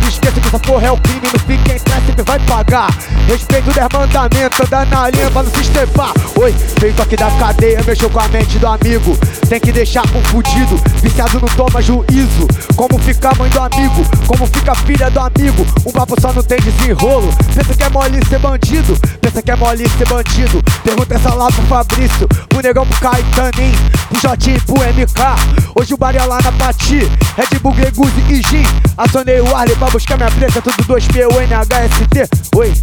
[0.09, 2.89] Esqueça que essa porra é o crime, no fim quem traz sempre vai pagar.
[3.27, 6.11] Respeito dos mandamentos, anda na linha pra não se estrepar.
[6.35, 9.15] Oi, feito aqui da cadeia, mexeu com a mente do amigo.
[9.47, 12.47] Tem que deixar um fudido, viciado não toma juízo.
[12.75, 15.65] Como fica mãe do amigo, como fica filha do amigo.
[15.85, 17.31] Um papo só não tem desenrolo.
[17.53, 20.63] Pensa que é mole ser bandido, pensa que é mole ser bandido.
[20.83, 23.77] Pergunta essa lá pro Fabrício, pro negão pro Caetaninho,
[24.09, 25.69] pro Jotinho e pro MK.
[25.75, 26.99] Hoje o bar é lá na Pati,
[27.37, 28.63] Red Bull, Greguzi e Gin.
[28.97, 32.29] Acionei o Arley pra buscar minha preta, tudo 2P, o NHST.
[32.55, 32.73] Oi,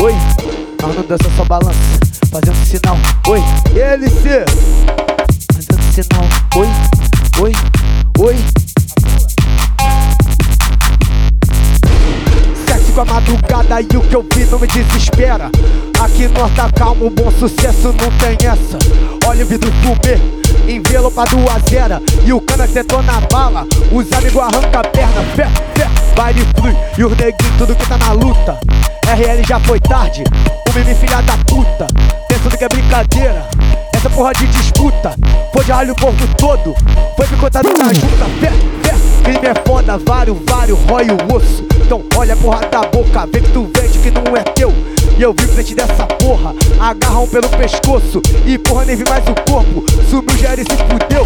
[0.00, 0.14] oi,
[0.82, 1.78] mas não dança só balança,
[2.30, 2.98] fazendo sinal.
[3.28, 3.40] Oi,
[3.74, 4.44] LC,
[5.54, 6.28] fazendo sinal.
[6.56, 6.68] Oi,
[7.40, 7.52] oi,
[8.18, 8.36] oi.
[12.92, 15.50] Sigo a madrugada e o que eu vi não me desespera.
[15.98, 18.78] Aqui nós tá calmo, bom sucesso não tem essa.
[19.26, 20.20] Olha o vidro fumê,
[20.68, 22.02] envelopado a zero.
[22.24, 25.22] E o cana sentou na bala, os amigos arrancam a perna.
[25.34, 28.58] Fé, fé, baile flui e os neguinhos tudo que tá na luta.
[29.06, 30.24] RL já foi tarde,
[30.68, 31.86] o mimi filha da puta.
[32.28, 33.46] Pensando que é brincadeira,
[33.92, 35.14] essa porra de disputa.
[35.52, 36.74] Foi de ralho o corpo todo,
[37.16, 38.24] foi picotado na junta.
[38.40, 41.64] Fé, fé, crime é foda, vários, vários, rói o osso.
[41.84, 44.72] Então olha a porra da boca, vê que tu vende que não é teu.
[45.22, 48.20] Eu vi frente dessa porra, agarram pelo pescoço.
[48.44, 49.84] E porra, nem vi mais o corpo.
[50.10, 51.24] Sumiu, já e se fudeu.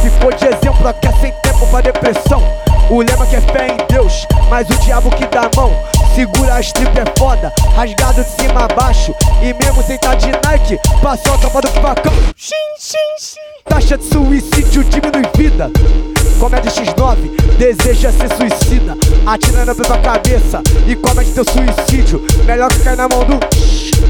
[0.00, 2.42] Fé, ficou de exemplo aqui é sem tempo pra depressão.
[2.88, 5.72] O lema que é fé em Deus, mas o diabo que dá a mão.
[6.14, 9.14] Segura a strip é foda, rasgado de cima a baixo.
[9.40, 12.12] E mesmo sem tá de Nike, passou a tropa do facão.
[12.36, 13.40] Xim, xim, xim.
[13.68, 15.70] Taxa de suicídio diminui vida.
[16.38, 18.96] Comédia X9, deseja ser suicida.
[19.26, 22.24] Atira na tua cabeça e comete teu suicídio.
[22.44, 23.38] Melhor que cair na mão do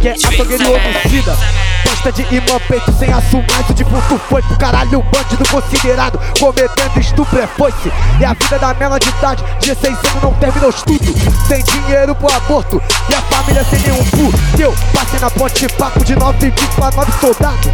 [0.00, 1.36] que é açougueiro homicida.
[1.84, 5.44] Testa de imã, peito sem assumento de puto foi pro caralho, bandido
[5.80, 6.20] considerado.
[6.38, 6.90] Cometendo
[7.38, 7.92] é foice.
[8.20, 11.14] E a vida da menor de idade, 16 anos não terminou estudo.
[11.48, 14.60] Sem dinheiro pro aborto e a família sem nenhum pu.
[14.60, 17.70] Eu passei na ponte papo de 9 20 pra 9 soldados.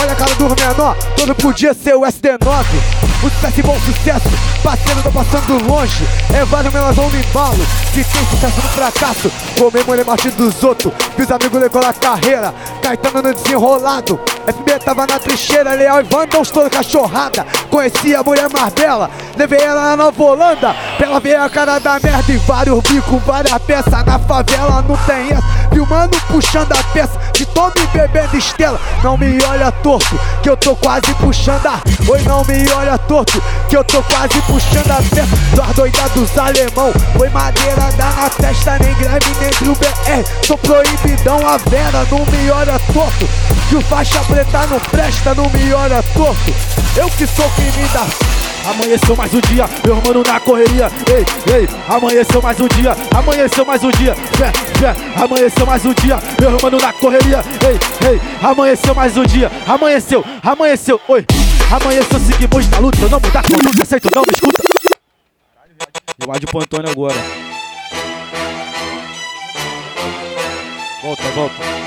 [0.00, 2.64] Olha a cara do menor, todo podia ser o SD9.
[3.22, 4.28] O sucesso e bom sucesso,
[4.62, 6.06] parceiro tô passando longe.
[6.34, 9.32] É vários melação no embalo, se tem sucesso no fracasso.
[9.58, 12.54] Comemorei morte dos outros, que os amigos decolam a carreira.
[12.82, 17.43] Caetano no desenrolado, FB tava na trincheira, Leal e Vandal toda cachorrada.
[17.70, 20.76] Conheci a mulher mais bela, levei ela na Nova Holanda.
[21.00, 24.04] Ela ver a cara da merda e vários bicos, várias peças.
[24.04, 25.42] Na favela não tem essa,
[25.74, 27.18] filmando, puxando a peça.
[27.34, 31.82] De todo e bebendo estrela, não me olha torto, que eu tô quase puxando a.
[32.08, 35.36] Oi, não me olha torto, que eu tô quase puxando a peça.
[35.54, 40.46] Duas doidas dos alemão, foi madeira dá na testa, nem greve, nem drill BR.
[40.46, 43.28] Sou proibidão, a vera, não me olha torto.
[43.68, 46.54] Que o faixa preta não presta, não me olha torto.
[46.96, 48.43] Eu que sou quem me dá.
[48.66, 50.90] Amanheceu mais um dia, meu mano na correria.
[51.06, 54.14] Ei, ei, amanheceu mais um dia, amanheceu mais um dia.
[54.14, 57.44] Fé, fé, amanheceu mais um dia, meu mano na correria.
[57.62, 61.00] Ei, ei, amanheceu mais um dia, amanheceu, amanheceu.
[61.08, 61.26] Oi,
[61.70, 62.98] amanheceu, seguimos na luta.
[63.02, 64.62] Eu não mudar conduta, aceito, não me escuta.
[66.18, 67.16] Eu ádio pro Antônio agora.
[71.02, 71.83] Volta, volta.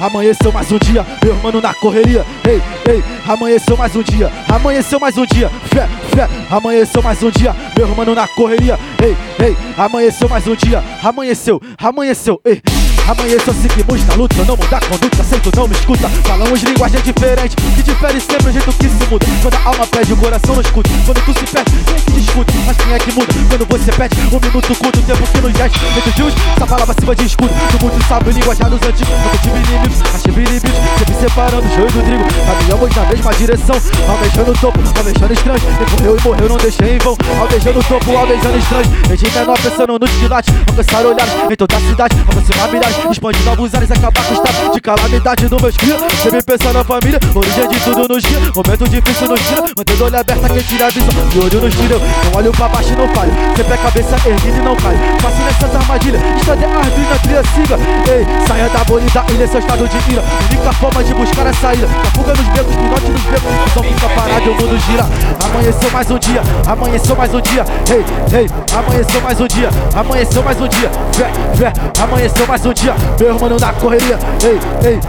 [0.00, 2.24] Amanheceu mais um dia, meu mano na correria.
[2.46, 5.48] Ei, ei, amanheceu mais um dia, amanheceu mais um dia.
[5.66, 8.78] Fé, fé, amanheceu mais um dia, meu mano na correria.
[9.02, 12.40] Ei, ei, amanheceu mais um dia, amanheceu, amanheceu.
[12.44, 12.60] Ei,
[13.08, 14.36] amanheceu, seguimos na luta.
[14.44, 16.08] Não muda a conduta, aceito, não me escuta.
[16.24, 19.26] Falamos linguagem diferente, que difere sempre o jeito que se muda.
[19.42, 20.90] Quando a alma pede, o coração não escuta.
[21.04, 22.52] Quando tu se perde, quem é que discute?
[22.66, 23.32] Mas quem é que muda?
[23.48, 25.78] Quando você pede, um minuto curto, o tempo que nos geste.
[25.78, 27.52] Feito de hoje, essa palavra acima de escudo.
[27.72, 29.14] No mundo sabe linguajar dos antigos.
[29.16, 30.76] Nunca tive inimigos, mas tive inimigos.
[30.98, 32.24] Sempre separando o joio do trigo.
[32.46, 33.76] Caminhamos na mesma direção,
[34.08, 35.62] almejando o topo, almejando estranhos.
[35.62, 37.16] Quem correu e morreu, não deixei em vão.
[37.40, 38.88] Almejando o topo, almejando estranhos.
[39.08, 43.74] Desde menor pensando no destilate, alcançar olhares em toda a cidade, aproximar milhares, expandir novos
[43.74, 45.96] ares, acabar com o estado de calamidade do meus cria.
[46.22, 48.38] Sempre pensar na família, origem de tudo nos guia.
[48.54, 51.28] Momento difícil nos tira, mantendo o olho aberto, quem tira a visão.
[51.28, 53.32] De olho nos tira, não olho pra baixo e não falho.
[53.56, 54.96] Sempre a cabeça erguida e não cai.
[55.22, 57.78] Passe nessas armadilhas, estrada é árdua na trilha siga.
[58.10, 60.22] Ei, saia da bonita ilha, seu estado de ira.
[60.50, 61.86] Única forma de buscar a saída.
[61.86, 65.06] A fuga nos becos, pinote nos becos, então fica parado o mundo gira.
[65.44, 67.64] Amanheceu mais um dia, amanheceu mais um dia.
[67.90, 70.90] Ei, ei, amanheceu mais um dia, amanheceu mais um dia.
[71.12, 72.85] Fé, fé, amanheceu mais um dia.
[73.18, 74.18] Meu irmão na correria.
[74.44, 75.00] Ei, ei,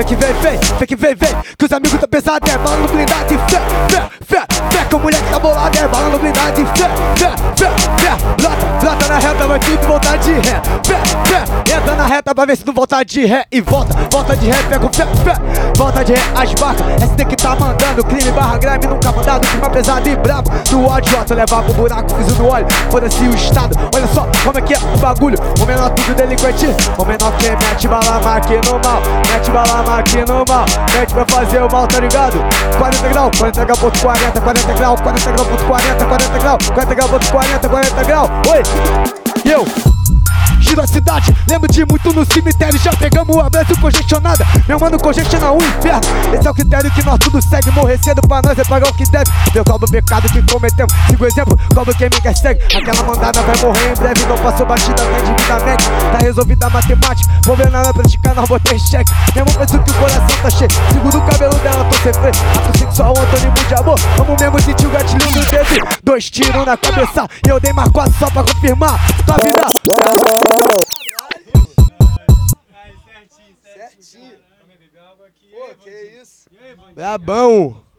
[0.00, 2.78] Vem que vem, vem, vem que vem, vem Que os amigos tá pesado, é bala
[2.78, 3.60] no blindado Fé,
[3.90, 7.70] fé, fé, fé Que o moleque tá bolado, é bala no blindado Fé, fé, fé,
[7.98, 8.10] fé.
[8.42, 12.46] Lota, lota na reta, vai tudo voltar de ré Fé, fé, entra na reta pra
[12.46, 15.34] ver se não voltar de ré E volta, volta de ré, pega o fé, fé.
[15.76, 19.68] Volta de ré, as barcas SD que tá mandando Crime barra grime, nunca mandado Clima
[19.68, 20.50] pesado e brabo.
[20.70, 23.76] Do ódio, ó, levar pro buraco Fiz no olho, foda-se o estado.
[23.94, 27.50] Olha só como é que é o bagulho O menor tudo delinquente O menor que
[27.50, 31.86] mete bala, marque no mal Mete bala, marque no mal Mete pra fazer o mal,
[31.88, 32.38] tá ligado?
[32.78, 36.94] 40 grau, 40 grau, ponto 40 40 grau, 40 grau, ponto 40 40 grau, 40
[36.94, 38.62] grau, ponto 40 40 grau Oi!
[39.44, 39.89] E eu!
[40.86, 41.34] Cidade.
[41.48, 44.46] Lembro de muito no cemitério, já pegamos a Brasil congestionada.
[44.68, 46.00] Meu mano congestiona o inferno.
[46.32, 47.70] Esse é o critério que nós tudo segue.
[47.70, 49.30] Morrer cedo pra nós é pagar o que deve.
[49.54, 50.92] Meu cobro o pecado que cometemos.
[51.08, 52.62] Sigo o exemplo, cobro quem me segue.
[52.76, 54.26] Aquela mandada vai morrer em breve.
[54.26, 55.84] Não passou batida, tá divinamente.
[56.12, 57.32] Tá resolvida a matemática.
[57.44, 59.12] Vou ver nada praticar, nós botei em xeque.
[59.34, 60.70] Mesmo penso que o coração tá cheio.
[60.92, 62.34] Seguro o cabelo dela, tô sem freio.
[62.56, 63.98] Ato sexual, antônimo de amor.
[64.16, 65.88] Vamos mesmo sentir o gatilho do dedo.
[66.02, 67.28] Dois tiros na cabeça.
[67.46, 68.98] E eu dei mais quatro só pra confirmar.
[69.26, 70.69] Tua vida.
[73.10, 74.30] Certinho, certinho.
[74.30, 74.38] Certinho.
[75.50, 76.48] Pô, que isso.
[76.52, 77.89] E Brabão.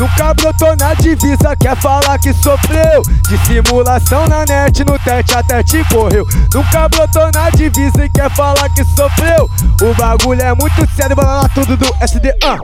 [0.00, 3.02] Nunca brotou na divisa, quer falar que sofreu?
[3.28, 6.26] Dissimulação na net, no tete até te correu.
[6.54, 9.46] Nunca brotou na divisa e quer falar que sofreu?
[9.82, 12.56] O bagulho é muito sério, bora lá tudo do SD ah.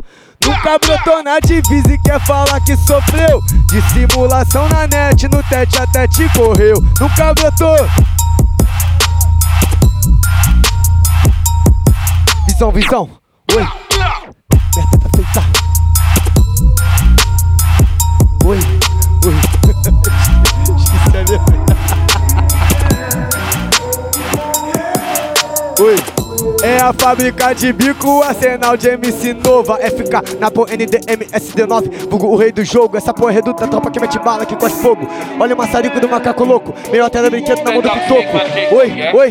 [0.43, 3.43] Nunca brotou na divisa e quer falar que sofreu.
[3.69, 6.83] Dissimulação na net, no tete até te correu.
[6.99, 7.77] Nunca brotou
[12.49, 13.11] Visão, visão,
[13.55, 13.63] oi.
[14.75, 15.86] Meta tá feita
[18.47, 18.59] Oi,
[19.25, 19.35] oi.
[20.77, 21.41] Esqueci a minha.
[25.81, 25.97] Oi.
[26.63, 32.29] É a fábrica de bico, arsenal de MC Nova FK, na porra NDM SD9 Vulgo
[32.29, 35.09] o rei do jogo, essa porra é reduta Tropa que mete bala, que corre fogo
[35.41, 39.29] Olha o maçarico do macaco louco Meio tela brinquedo na mão do pitoco Oi, oi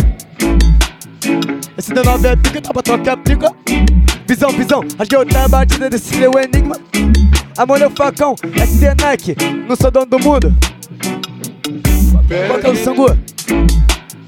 [1.77, 3.51] SD9 é pica, dá pra trocar pica
[4.27, 6.75] Visão, visão, rasguei outra batida desse seu enigma
[7.57, 9.33] É o facão, SD Nike,
[9.65, 10.53] não sou dono do mundo.
[12.47, 13.07] Qual que é o Sangu?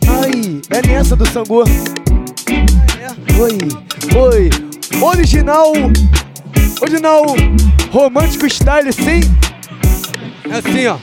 [0.07, 1.65] Ai, é nessa do Sangu.
[3.37, 3.57] Oi,
[4.15, 4.49] oi,
[5.01, 5.73] original,
[6.81, 7.25] original,
[7.91, 9.19] romântico style, sim.
[10.51, 10.97] É assim, ó.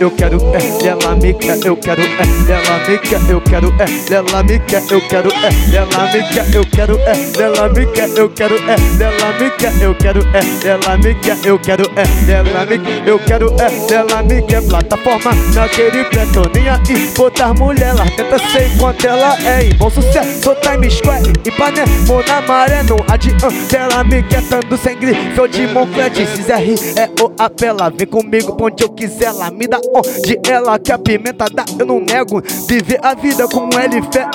[0.00, 4.14] Eu quero é, ela me quer, eu quero é, ela me quer, eu quero é,
[4.14, 8.08] ela me quer, eu quero é, ela me quer, eu quero é, ela me quer,
[8.16, 12.30] eu quero é, ela me quer, eu quero é, ela me quer, eu quero é,
[12.30, 14.62] ela me quer, eu quero é, ela me quer.
[14.68, 17.08] Plataforma naquele tô nem aí.
[17.16, 19.64] Botar mulher lá, tenta sei quanto ela é.
[19.64, 21.88] Em bom sucesso, sou Time Square, Ipanema
[22.26, 23.48] na maré, não adianta.
[23.74, 27.90] Ela me quer, tando sem grife, sou de Moncled, se é o apela.
[27.90, 32.00] Vem comigo, onde eu quiser, ela me dá onde ela quer pimenta dá, eu não
[32.00, 32.42] nego.
[32.68, 34.26] Viver a vida com L fé.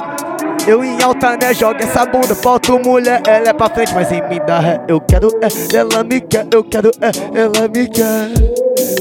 [0.68, 1.54] Eu em alta, né?
[1.54, 3.22] Joga essa bunda, falta mulher.
[3.28, 4.82] Ela é pra frente, mas em mim dá ré.
[4.88, 8.32] Eu quero é, ela me quer, eu quero é, ela me quer.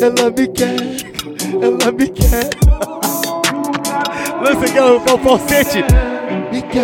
[0.00, 0.76] Ela me quer,
[1.62, 2.50] ela me quer.
[4.42, 5.84] Lança aqui o o falsete.
[6.50, 6.82] Me quer.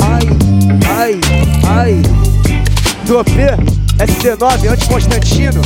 [0.00, 0.26] Ai,
[0.98, 1.20] ai,
[1.66, 2.02] ai.
[3.06, 5.62] Do AP, SD9, anti-Constantino.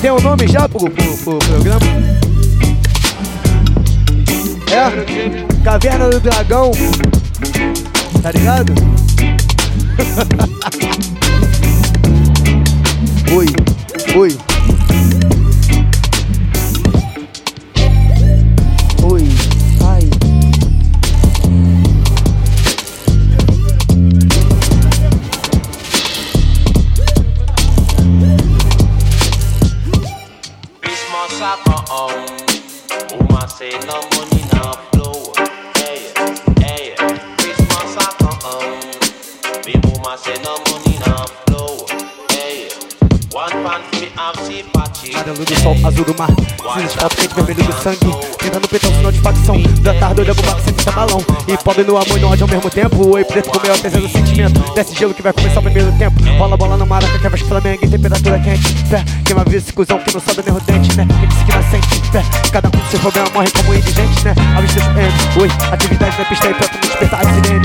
[0.00, 1.86] Tem um nome já pro, pro, pro programa?
[4.70, 6.70] É, Caverna do Dragão.
[8.22, 8.72] Tá ligado?
[13.34, 13.46] oi.
[14.16, 14.38] Oi,
[45.68, 46.28] sol, azul do mar.
[46.28, 47.98] Cinza, asfalto, quente, vermelho do sangue.
[48.38, 49.56] Tenta no peitão, sinal de facção.
[50.00, 52.70] Tarde, olhando pro sempre tá balão E pobre no amor e no ódio ao mesmo
[52.70, 53.14] tempo.
[53.14, 54.74] Oi, preto com meu pesado sentimento.
[54.74, 56.22] Desce gelo que vai começar o primeiro tempo.
[56.38, 58.74] Rola bola no maraca, que é Flamengo em temperatura quente.
[58.86, 59.04] Fé,
[59.44, 60.60] ver esse cuzão que não sobe nem o
[60.96, 61.06] né?
[61.18, 62.10] Quem disse que não sente?
[62.12, 64.34] Fé Cada um com seu problema morre como indigente, né?
[64.56, 67.57] A vista do Oi, atividade na pista e pronto me despertar a Sem liberdade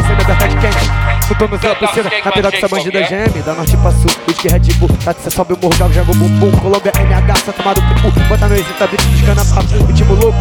[1.35, 3.41] torno zero piscina, na piroca essa bandida geme.
[3.41, 4.89] Da norte pra sul, whisky Red Bull.
[5.03, 6.51] Tá cê sobe o morro, joga, joga o bumbum.
[6.59, 8.11] Colômbia, NH, Santa Maru, Pipu.
[8.27, 10.39] Bota no exita, bicho, descana, papo, ritmo louco.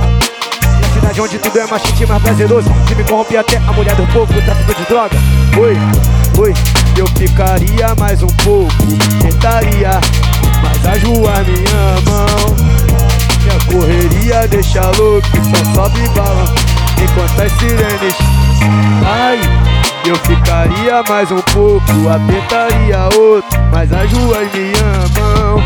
[0.81, 2.71] Na cidade onde tudo é mais quente, mais prazeroso.
[2.87, 5.17] Que me corrompe até a mulher do povo, o tráfico de droga.
[5.59, 5.77] Oi,
[6.39, 6.55] oi,
[6.97, 8.73] eu ficaria mais um pouco.
[9.21, 10.01] Tentaria,
[10.63, 11.65] mas as ruas me
[11.97, 12.83] amam
[13.43, 16.55] Minha correria deixa louco, só sobe bala
[17.03, 18.15] Enquanto as sirenes.
[19.05, 19.41] Ai,
[20.09, 25.63] eu ficaria mais um pouco Apertaria outro, mas as ruas me amam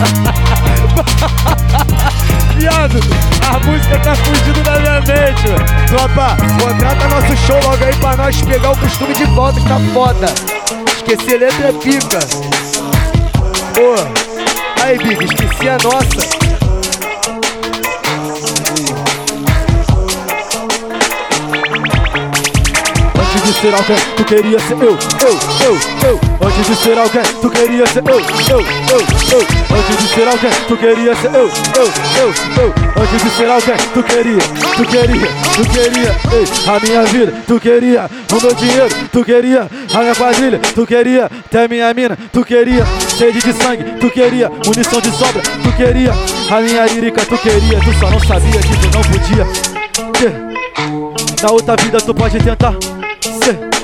[2.56, 3.00] Viado,
[3.48, 5.48] a música tá fugindo da minha mente.
[5.88, 9.78] Tropa, contrata nosso show logo aí pra nós pegar o costume de volta que tá
[9.92, 10.26] foda.
[10.92, 12.18] Esquecer letra é pica.
[14.90, 16.40] Aí, Big, esqueci a nossa.
[23.18, 25.78] Antes de ser alguém, tu queria ser eu, eu, eu,
[26.08, 26.20] eu.
[26.42, 28.20] Antes de ser alguém, tu queria ser eu, eu,
[28.50, 29.00] eu,
[29.32, 29.46] eu.
[29.78, 32.74] Antes de ser alguém, tu queria ser eu, eu, eu, eu.
[33.00, 34.38] Antes de ser alguém, tu queria,
[34.76, 39.68] tu queria, tu queria, ei, a minha vida, tu queria, o meu dinheiro, tu queria,
[39.94, 42.84] a minha quadrilha, tu queria, até minha mina, tu queria,
[43.20, 46.10] sede de sangue, tu queria, munição de sobra, tu queria,
[46.50, 49.44] a minha lírica, tu queria, tu só não sabia que tu não podia
[50.18, 51.42] ter.
[51.42, 52.72] Na outra vida tu pode tentar
[53.44, 53.79] ser.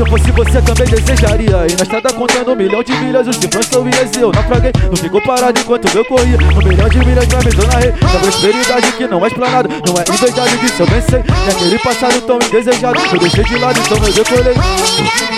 [0.00, 1.66] Se eu fosse você também desejaria.
[1.68, 4.72] E na estrada contando um milhão de milhas Os cifrões são minhas e eu naufraguei
[4.88, 7.92] Não ficou parado enquanto eu corria Um milhão de milhas pra me na rei.
[7.92, 12.18] Da prosperidade que não é esplanado Não é invejado disso eu pensei E aquele passado
[12.22, 14.54] tão indesejado Eu deixei de lado então eu decolei.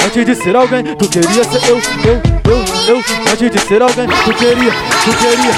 [0.06, 2.96] Antes de ser alguém, tu queria ser eu, eu, eu, eu.
[3.32, 4.72] Antes de ser alguém, tu queria,
[5.04, 5.54] tu queria.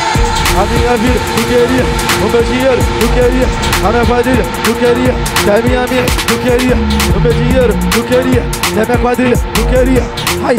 [0.57, 1.85] A minha vida, tu queria.
[2.25, 3.89] O meu dinheiro, tu queria.
[3.89, 5.15] A minha quadrilha, tu queria.
[5.43, 6.77] Até minha mina, tu queria.
[7.17, 8.65] O meu dinheiro, tu queria
[8.99, 10.03] quadrilha, tu queria
[10.43, 10.57] Ai,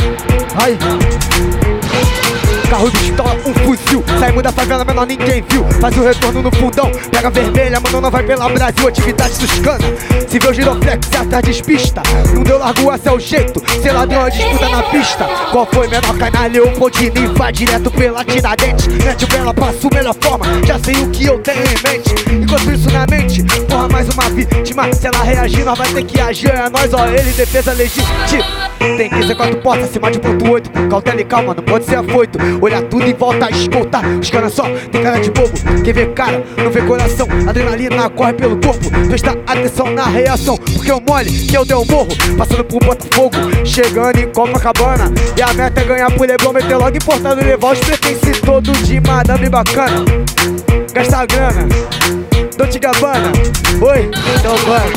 [0.64, 0.78] ai
[2.70, 4.04] Carro de pistola, um fuzil.
[4.20, 5.64] Saímos da favela, menor ninguém viu.
[5.80, 6.92] Faz o retorno no fundão.
[7.12, 8.88] Pega vermelha, mano, não vai pela Brasil.
[8.88, 9.86] Atividade suscana
[10.28, 12.02] Se vê o giroflex, é atrás despista
[12.34, 13.62] Não deu largo, esse é o jeito.
[13.82, 15.26] Ser ladrão é disputa na pista.
[15.52, 16.58] Qual foi, menor canalha?
[16.58, 18.88] Eu continue Vai direto pela Tiradentes.
[18.88, 20.46] Mete o bela, passo melhor forma.
[20.66, 22.16] Já sei o que eu tenho em mente.
[22.32, 24.92] Enquanto isso na mente Porra, mais uma vítima.
[24.94, 26.50] Se ela reagir, nós vai ter que agir.
[26.50, 28.46] É nós, ó, ele, defesa legítima.
[28.80, 30.70] Tem que ser quatro portas acima de ponto oito.
[30.90, 34.52] Cautela e calma, não pode ser afoito Olhar tudo e volta a escoltar Os caras
[34.52, 35.54] só tem cara de bobo.
[35.84, 37.28] Quem vê cara, não vê coração.
[37.48, 38.90] Adrenalina corre pelo corpo.
[39.08, 40.58] Presta atenção na reação.
[40.58, 42.10] Porque eu mole, que eu dei o morro.
[42.36, 45.14] Passando por Botafogo Chegando em Copacabana.
[45.38, 49.00] E a meta é ganhar por Leblon Meter logo e levar os pertences todos de
[49.00, 50.04] madame bacana.
[50.92, 51.68] Gastar grana.
[52.58, 53.32] Dolce Gabbana.
[53.80, 54.10] Oi,
[54.40, 54.94] então vamos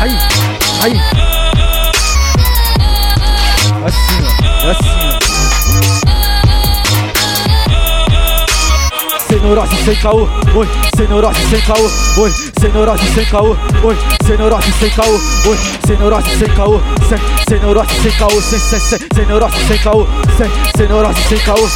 [0.00, 0.10] Ai,
[0.82, 1.31] ai.
[4.72, 4.88] Assim.
[9.28, 13.98] Sem neurose, sem caô, oi, sem neurose, sem caô, oi, sem neurose, sem caô, oi,
[14.26, 17.18] sem neurose, sem caô, oi, sem neurose, sem caô, sem,
[17.48, 20.06] sem neurose, sem caô, sem, sem, sem, sem neurose, sem caô,
[20.36, 21.68] sem, sem neurose, sem caô.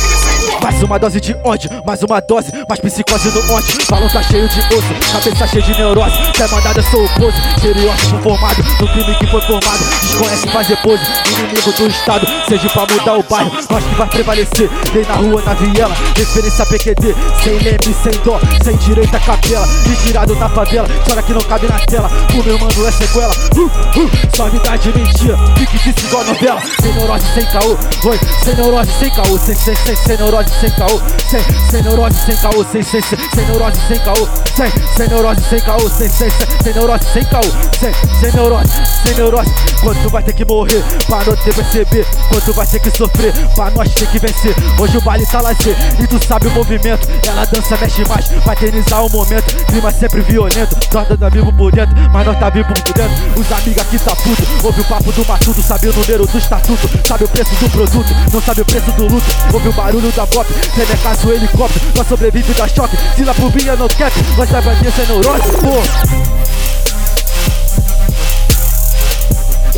[0.63, 3.79] Mais uma dose de ódio, mais uma dose, mais psicose no ódio.
[3.89, 6.17] Balão tá cheio de osso, cabeça cheia de neurose.
[6.33, 7.37] Quer mandada, sou o pose.
[7.57, 9.79] Estereótipo formado no crime que foi formado.
[10.03, 12.27] Desconhece fazer pose, inimigo do Estado.
[12.49, 14.71] Seja pra mudar o bairro, nós que vai prevalecer.
[14.93, 17.15] Vem na rua, na viela, referência PQD.
[17.43, 19.67] Sem leme, sem dó, sem direita capela.
[19.85, 22.09] Retirado na favela, chora que não cabe na tela.
[22.33, 25.37] O meu mano é sequela, uh, uh, suavidade mentira.
[25.59, 27.77] Pique disse igual novela, sem neurose, sem caô.
[28.05, 31.01] Oi, sem neurose, sem caô, sem, sem, sem, sem neurose, sem caô.
[31.29, 34.29] Sem, sem neurose, sem caô, sem, sem, sem, sem neurose, sem caô.
[34.57, 37.43] Sem, sem neurose, sem caô, sem, sem, sem, sem neurose, sem caô.
[37.81, 38.73] Sem, sem neurose,
[39.05, 39.51] sem neurose.
[39.83, 42.07] Quando tu vai ter que morrer, pra não ter perceber.
[42.45, 44.55] Tu vai ter que sofrer, pra nós ter que vencer.
[44.79, 47.09] Hoje o baile tá lazer, e tu sabe o movimento.
[47.27, 49.53] Ela dança, mexe mais, pra eternizar o momento.
[49.67, 53.41] Clima sempre violento, nós tá vivo por dentro, mas nós tá vivo por dentro.
[53.41, 56.89] Os amigos aqui tá puto, ouve o papo do matuto, sabe o número do estatuto,
[57.05, 59.27] sabe o preço do produto, não sabe o preço do luto.
[59.53, 62.97] Ouve o barulho da pop, sem é helicóptero, nós sobrevive da choque.
[63.17, 65.83] Se na pubinha não cap, nós vai bater sem neurose, pô.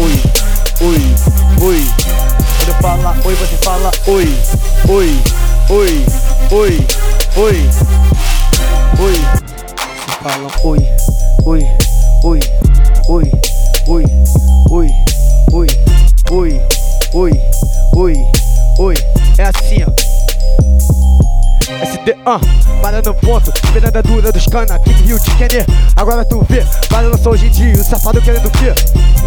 [0.02, 0.22] Oi,
[0.80, 1.14] oi,
[1.62, 2.47] oi.
[2.68, 4.28] Quando eu falar oi, você fala oi,
[4.90, 5.08] oi,
[5.70, 6.06] oi,
[6.50, 6.86] oi,
[7.36, 7.56] oi,
[9.00, 9.16] oi.
[10.04, 10.78] Você fala oi,
[11.46, 11.66] oi,
[12.24, 12.40] oi,
[13.08, 13.22] oi,
[13.88, 14.04] oi,
[14.70, 14.86] oi,
[15.50, 15.68] oi,
[16.30, 16.60] oi,
[17.14, 17.32] oi,
[17.96, 18.14] oi,
[18.78, 18.94] oi.
[19.38, 19.90] É assim, ó.
[22.08, 22.40] SD, ah,
[22.80, 25.66] bala no ponto, pedrada dura dos cana, King Rio de Kenner.
[25.96, 28.72] Agora tu vê, bala lançou hoje em dia, o safado querendo o quê?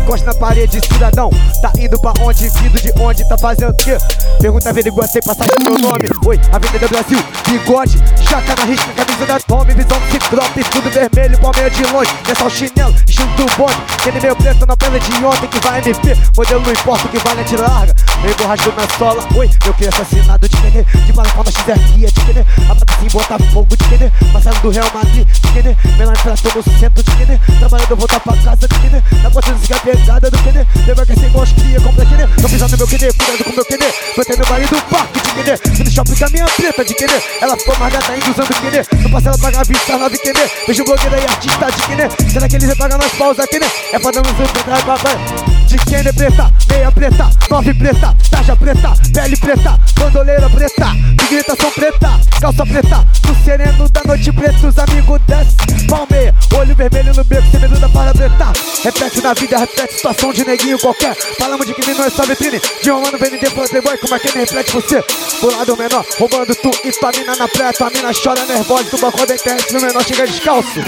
[0.02, 1.30] Encosta na parede, cidadão,
[1.62, 2.50] tá indo pra onde?
[2.50, 3.28] Vindo de onde?
[3.28, 3.98] Tá fazendo o quê?
[4.40, 6.10] Pergunta averigua sem passagem meu nome.
[6.26, 11.70] Oi, Avenida Brasil, bigode, chata na risca, camisa da Tommy, visão ciclope, escudo vermelho, palmeira
[11.70, 13.78] de longe, é só o chinelo, estilo do bonde.
[14.00, 17.20] Aquele meu preto na pele de ontem que vai MP, modelo não importa o que
[17.20, 17.96] vale, a te larga.
[18.24, 22.06] Meio borrachudo na sola, oi, meu que assassinado de querer, de bala com a XRI,
[22.06, 22.46] de querer.
[22.72, 24.12] Abata sim, bota fogo de querer.
[24.32, 25.78] Marcelo do Real Madrid, de querer.
[25.98, 27.40] Melanie pra todo no centro de querer.
[27.60, 29.04] Trabalhador voltar pra casa de querer.
[29.22, 30.68] Na costa desse pegada do querer.
[30.88, 32.30] Leva que ser igual os cria, compra querer.
[32.42, 33.96] Não pisar no meu querer, cuidado com meu querer.
[34.16, 35.58] Botei meu marido do parque de querer.
[35.58, 37.24] Fui no shopping com a minha preta de querer.
[37.42, 38.88] Ela ficou mais gata ainda usando querer.
[39.02, 40.52] Não passa ela pagar vista, nove querer.
[40.68, 42.32] Vejo blogueira e artista de querer.
[42.32, 43.72] Será que eles repagam nós pausa querer?
[43.92, 45.41] É pra dar um zoom pra trás, papai.
[45.72, 50.88] De querer preta, meia preta, nove preta, taja preta, pele preta, bandoleira preta,
[51.30, 55.56] gritação preta, calça preta, no sereno da noite preta, os amigos desce,
[55.88, 58.52] palmeia, olho vermelho no beco, sem medo da para preta.
[58.84, 61.16] Repete na vida, repete situação de neguinho qualquer.
[61.40, 64.20] Falamos de que não é só vitrine, de um ano VND pro playboy, como é
[64.20, 65.02] que nem reflete você?
[65.40, 68.98] Do lado menor, roubando tu e tua mina na praia, tua mina chora nervosa, tu
[68.98, 70.82] balcão da internet, no menor chega descalço.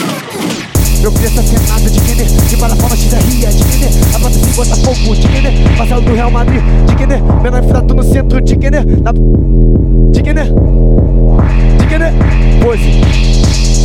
[1.03, 3.72] Eu preço sem nada de querer De plataforma XRIA de querer A
[4.23, 6.61] bota sem Botafogo querer Marcelo do Real Madrid
[6.95, 7.21] querer.
[7.41, 8.85] Menor frato no centro querer.
[8.85, 9.11] Na...
[10.23, 10.47] Querer.
[11.89, 12.13] Pose
[12.63, 13.82] Pose,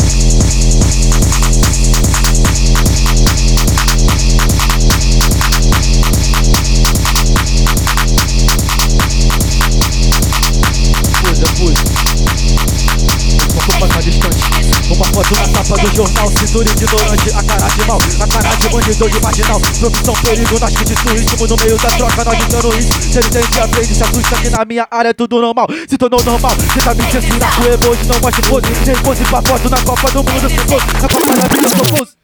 [15.91, 19.61] do jornal, cintura ignorante, a cara de mal, a cara de bandido de marginal.
[19.61, 22.93] Profissão perigo, que disso ritmo no meio da troca, nós gritando isso.
[23.03, 25.66] Se ele tem aprende, se assusta que na minha área é tudo normal.
[25.89, 28.84] Se tornou normal, tenta me censurar, o emoji não mostra pose.
[28.84, 30.86] Tem pose pra foto na Copa do Mundo, se pose.
[31.01, 32.17] Na Copa da Vida, eu sou pose.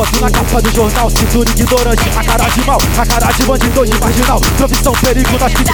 [0.00, 3.84] Uma foto capa do jornal Cintura ignorante, a cara de mal A cara de bandido
[3.86, 4.40] de marginal.
[4.56, 5.64] Profissão perigo, nós que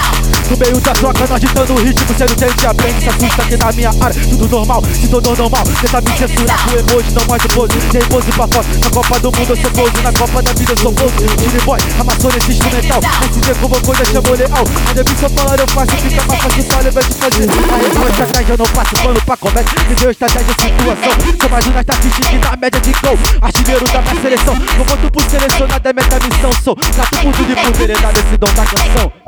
[0.49, 3.57] No meio da troca, nós ditando o ritmo Cê não entende, aprende, se assusta que
[3.57, 4.21] na minha área.
[4.27, 5.63] Tudo normal, se tornou normal.
[5.81, 7.73] Tenta me censurar com emoji, não mais pose.
[7.93, 10.03] Nem pose pra foto, na Copa do Mundo eu sou pose.
[10.03, 11.13] Na Copa da Vida eu sou pose.
[11.39, 13.01] Jimmy Boy, amassou nesse instrumental
[13.47, 14.65] dia convocou, já chamou leal.
[14.87, 17.47] Ainda vi só falar, eu faço, fica mais fácil Só lembra de fazer.
[17.47, 21.67] A resposta estratégia, eu não passo pano pra comédia Me deu estratégia, situação Sou mais
[21.67, 23.17] um estatística na média de gol.
[23.41, 27.51] Artilheiro da minha seleção Não voto por selecionado, é meta missão Sou gato por tudo
[27.51, 29.26] e por veredade esse dom da canção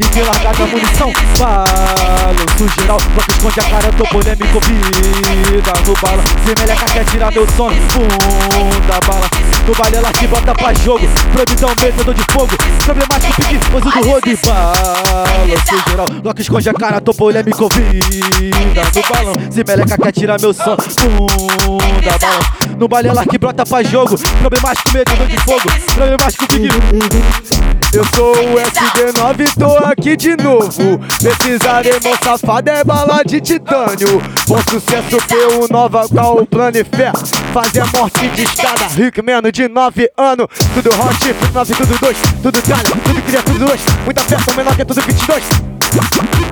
[0.00, 1.12] e que largada a munição?
[1.38, 7.32] Balanço geral, bloco esconde a cara, tô polêmico Vida no bala, se meleca quer tirar
[7.32, 9.28] meu sono Bunda bala,
[9.66, 12.56] no baile ela te bota pra jogo Proibidão, método de fogo.
[12.84, 18.82] Problemático, pique, pose do rodo e Balanço geral, bloco esconde a cara, tô polêmico Vida
[18.94, 20.78] no balão, se meleca quer tirar meu sono
[21.66, 25.70] Bunda bala, no baile ela que brota pra jogo Problemático, método de fogo.
[25.94, 30.98] Problemático, pique Eu sou o SD9, tô aqui de novo.
[31.20, 34.22] Pesquisar, irmão safado, é bala de titânio.
[34.46, 37.10] Bom sucesso, P1 nova, qual o plano e fé?
[37.52, 40.46] Fazer morte de escada, rico, menos de 9 anos.
[40.72, 43.80] Tudo hot, tudo 9, tudo 2, tudo calha, tudo cria, tudo 2.
[44.04, 45.44] Muita festa, menor que é tudo 22.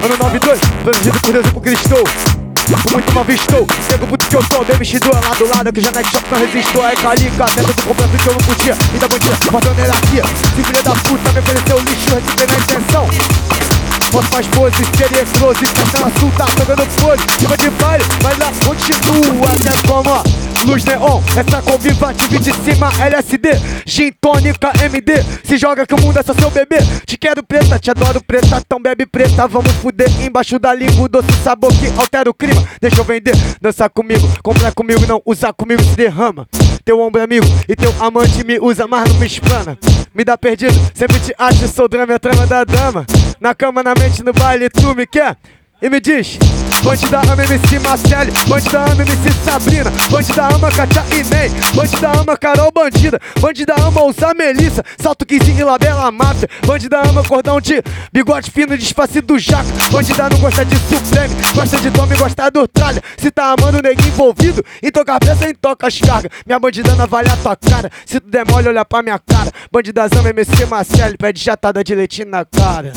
[0.04, 2.47] Ano 92, protegido por Deus e por Cristo.
[2.68, 5.90] Com muito mal visto, nego puto que eu sou, demitido lá do lado que já
[5.90, 6.86] na shop não resistou.
[6.86, 8.76] É calica, dentro do completo que eu não podia.
[8.94, 10.22] E da bandida, botando hierarquia.
[10.54, 13.67] Se filha da puta me ofereceu lixo, receber na intenção.
[14.10, 18.50] Posso faz pose, seria close, Castela Sul tá pegando pose Cima de baile, vai lá,
[18.64, 19.70] continua Até
[20.08, 20.22] ó,
[20.66, 23.50] luz neon Essa conviva, tive de cima, LSD
[23.84, 26.78] Gin tônica, MD Se joga que o mundo é só seu bebê.
[27.06, 31.08] Te quero preta, te adoro preta Então bebe preta, vamos fuder Embaixo da língua, o
[31.08, 32.66] doce sabor que altera o clima.
[32.80, 36.46] Deixa eu vender, dançar comigo Comprar comigo, não usar comigo, se derrama.
[36.82, 39.76] Teu ombro é amigo e teu amante me usa Mas não me explana
[40.14, 43.04] Me dá perdido, sempre te acho, sou drama, é trama da dama
[43.40, 45.36] Na cama, na mente, no baile, tu me quer?
[45.80, 46.36] E me diz,
[46.82, 52.36] bandida ama MC Marcele, bandida ama MC Sabrina, bandida ama Katia e Ney, bandida ama
[52.36, 57.80] Carol Bandida, bandida ama usar Melissa, salto 15 e labela máfia, bandida ama cordão de
[58.12, 62.50] bigode fino disfarce do jaco, bandida não gosta de supreme, gosta de tome e gosta
[62.50, 66.00] do tralha, se tá amando o neguinho envolvido, então com a pressa em toca as
[66.00, 69.18] cargas, minha bandida não vale a tua cara, se tu der mole olha pra minha
[69.20, 72.92] cara, bandida ama MC Marcele, pede jatada de leitinho na cara.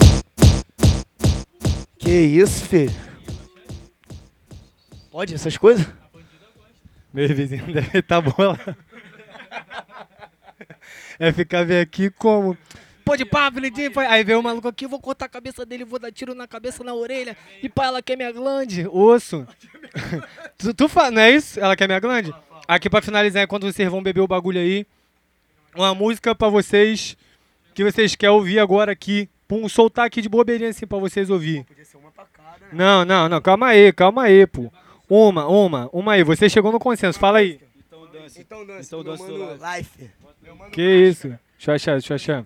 [2.01, 2.91] Que isso, filho?
[5.11, 5.87] Pode essas coisas?
[7.13, 8.59] Meu vizinho deve estar bola.
[11.19, 12.57] É ficar bem aqui como.
[13.05, 13.91] Pode pá, Felipe.
[13.99, 16.83] Aí veio o maluco aqui, vou cortar a cabeça dele, vou dar tiro na cabeça,
[16.83, 17.37] na orelha.
[17.61, 18.87] E pá, ela quer minha glande.
[18.87, 19.45] Osso.
[20.57, 21.59] tu, tu fala, não é isso?
[21.59, 22.33] Ela quer minha glande?
[22.67, 24.87] Aqui pra finalizar, enquanto vocês vão beber o bagulho aí,
[25.75, 27.15] uma música pra vocês
[27.73, 29.29] que vocês querem ouvir agora aqui.
[29.51, 31.67] Pum, soltar aqui de bobeirinha assim pra vocês ouvir.
[32.71, 34.71] Não, não, não, calma aí, calma aí, pô.
[35.09, 36.23] Uma, uma, uma aí.
[36.23, 37.59] Você chegou no consenso, fala aí.
[37.85, 38.39] Então dance.
[38.39, 40.09] Então dança, Então meu dança mano Life.
[40.41, 41.27] Meu Que isso?
[41.57, 42.45] Deixa eu achar, deixa eu achar.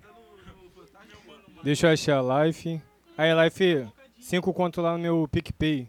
[1.64, 2.82] Deixa eu achar, Life.
[3.16, 3.88] Aí, Life,
[4.20, 5.88] 5 conto lá no meu PicPay.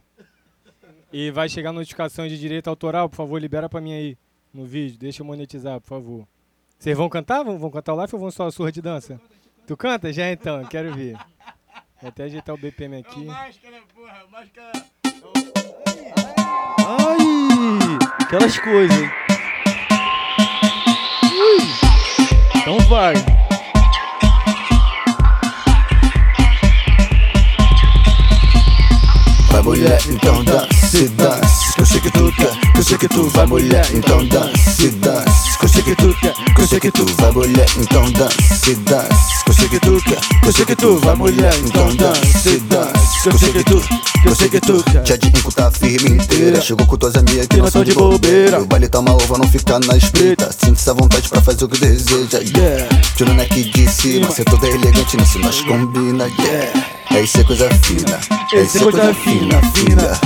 [1.10, 4.18] E vai chegar notificação de direito autoral, por favor, libera pra mim aí
[4.52, 4.98] no vídeo.
[4.98, 6.28] Deixa eu monetizar, por favor.
[6.78, 7.42] Vocês vão cantar?
[7.42, 9.18] Vão, vão cantar o Life ou vão só a surra de dança?
[9.66, 10.12] Tu canta?
[10.12, 11.16] Já então, quero ver.
[12.00, 13.24] Vou até ajeitar o BPM aqui.
[13.24, 14.70] Máscara, porra, máscara.
[16.86, 17.98] Ai!
[18.20, 19.10] Aquelas coisas, hein?
[21.24, 22.60] Ui.
[22.60, 23.14] Então vai.
[29.50, 33.08] Vai mulher, então dance, dance Que eu sei que tu quer, que eu sei que
[33.08, 36.90] tu vai mulher, então dance, dance eu sei que tu quer, que eu sei que
[36.90, 40.76] tu vai mulher, então dance, dance eu sei que tu quer, que eu sei que
[40.76, 43.82] tu vai mulher, então dance, dance eu sei que tu,
[44.24, 47.46] eu sei que tu quer Tia de Inco tá firme inteira Chegou com tuas amigas
[47.46, 50.78] que não são de bobeira O baile tá uma ova, não fica na espreita Sinta
[50.78, 52.88] essa vontade pra fazer o que deseja, yeah.
[53.16, 57.68] Tiro neck de cima, cê toda elegante, se nós combina, yeah é isso é coisa
[57.82, 58.20] fina,
[58.52, 60.20] é isso é coisa fina, fina.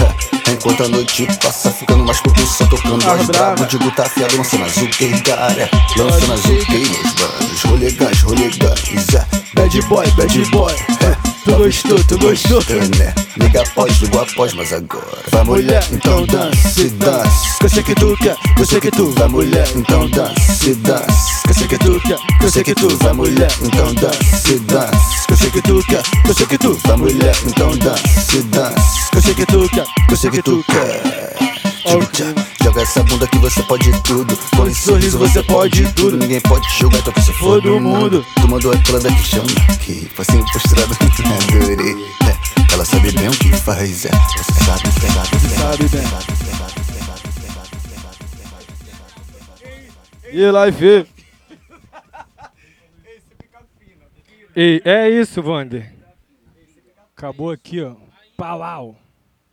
[0.53, 3.65] Enquanto a noite passa, ficando mais curto, só tocando as brabo.
[3.67, 5.71] Digo tá afiado, lançando azul, que cara.
[5.97, 7.63] Lançando que meus manos.
[7.65, 9.27] Rolegãs, rolegãs, é.
[9.55, 10.73] Bad boy, bad boy.
[10.73, 11.31] É.
[11.45, 12.61] Tu gostou, tu gostou,
[12.99, 13.15] né?
[13.39, 15.19] Liga após, ligo após, mas agora.
[15.31, 17.59] Vai mulher, então dance, dance.
[17.59, 20.75] Que eu sei que tu quer, que eu sei que tu vai mulher, então dance,
[20.75, 21.43] dance.
[21.45, 24.59] Que eu sei que tu quer, que eu sei que tu vai mulher, então dance,
[24.61, 25.27] dance.
[25.27, 28.43] Que eu sei que tu quer, que eu sei que tu vai mulher, então dance,
[28.45, 29.11] dance.
[29.11, 31.31] Que eu sei que tu quer, que eu sei que tu quer.
[32.63, 34.37] Joga essa bunda que você pode tudo.
[34.55, 36.17] Com esse sorriso você pode tudo.
[36.17, 38.25] Ninguém pode julgar, então que você for do mundo.
[38.41, 39.47] Tu mandou aquela daqui chama
[39.81, 40.93] que facinho posturado.
[40.93, 41.97] Adorei.
[42.29, 44.05] É, ela sabe bem o que faz.
[44.05, 46.05] É, você sabe, você sabe, você sabe bem.
[50.33, 51.07] E live.
[54.55, 56.00] Ei, é isso, Wander.
[57.21, 57.97] Acabou aqui, ó.
[58.35, 58.97] Pau, au.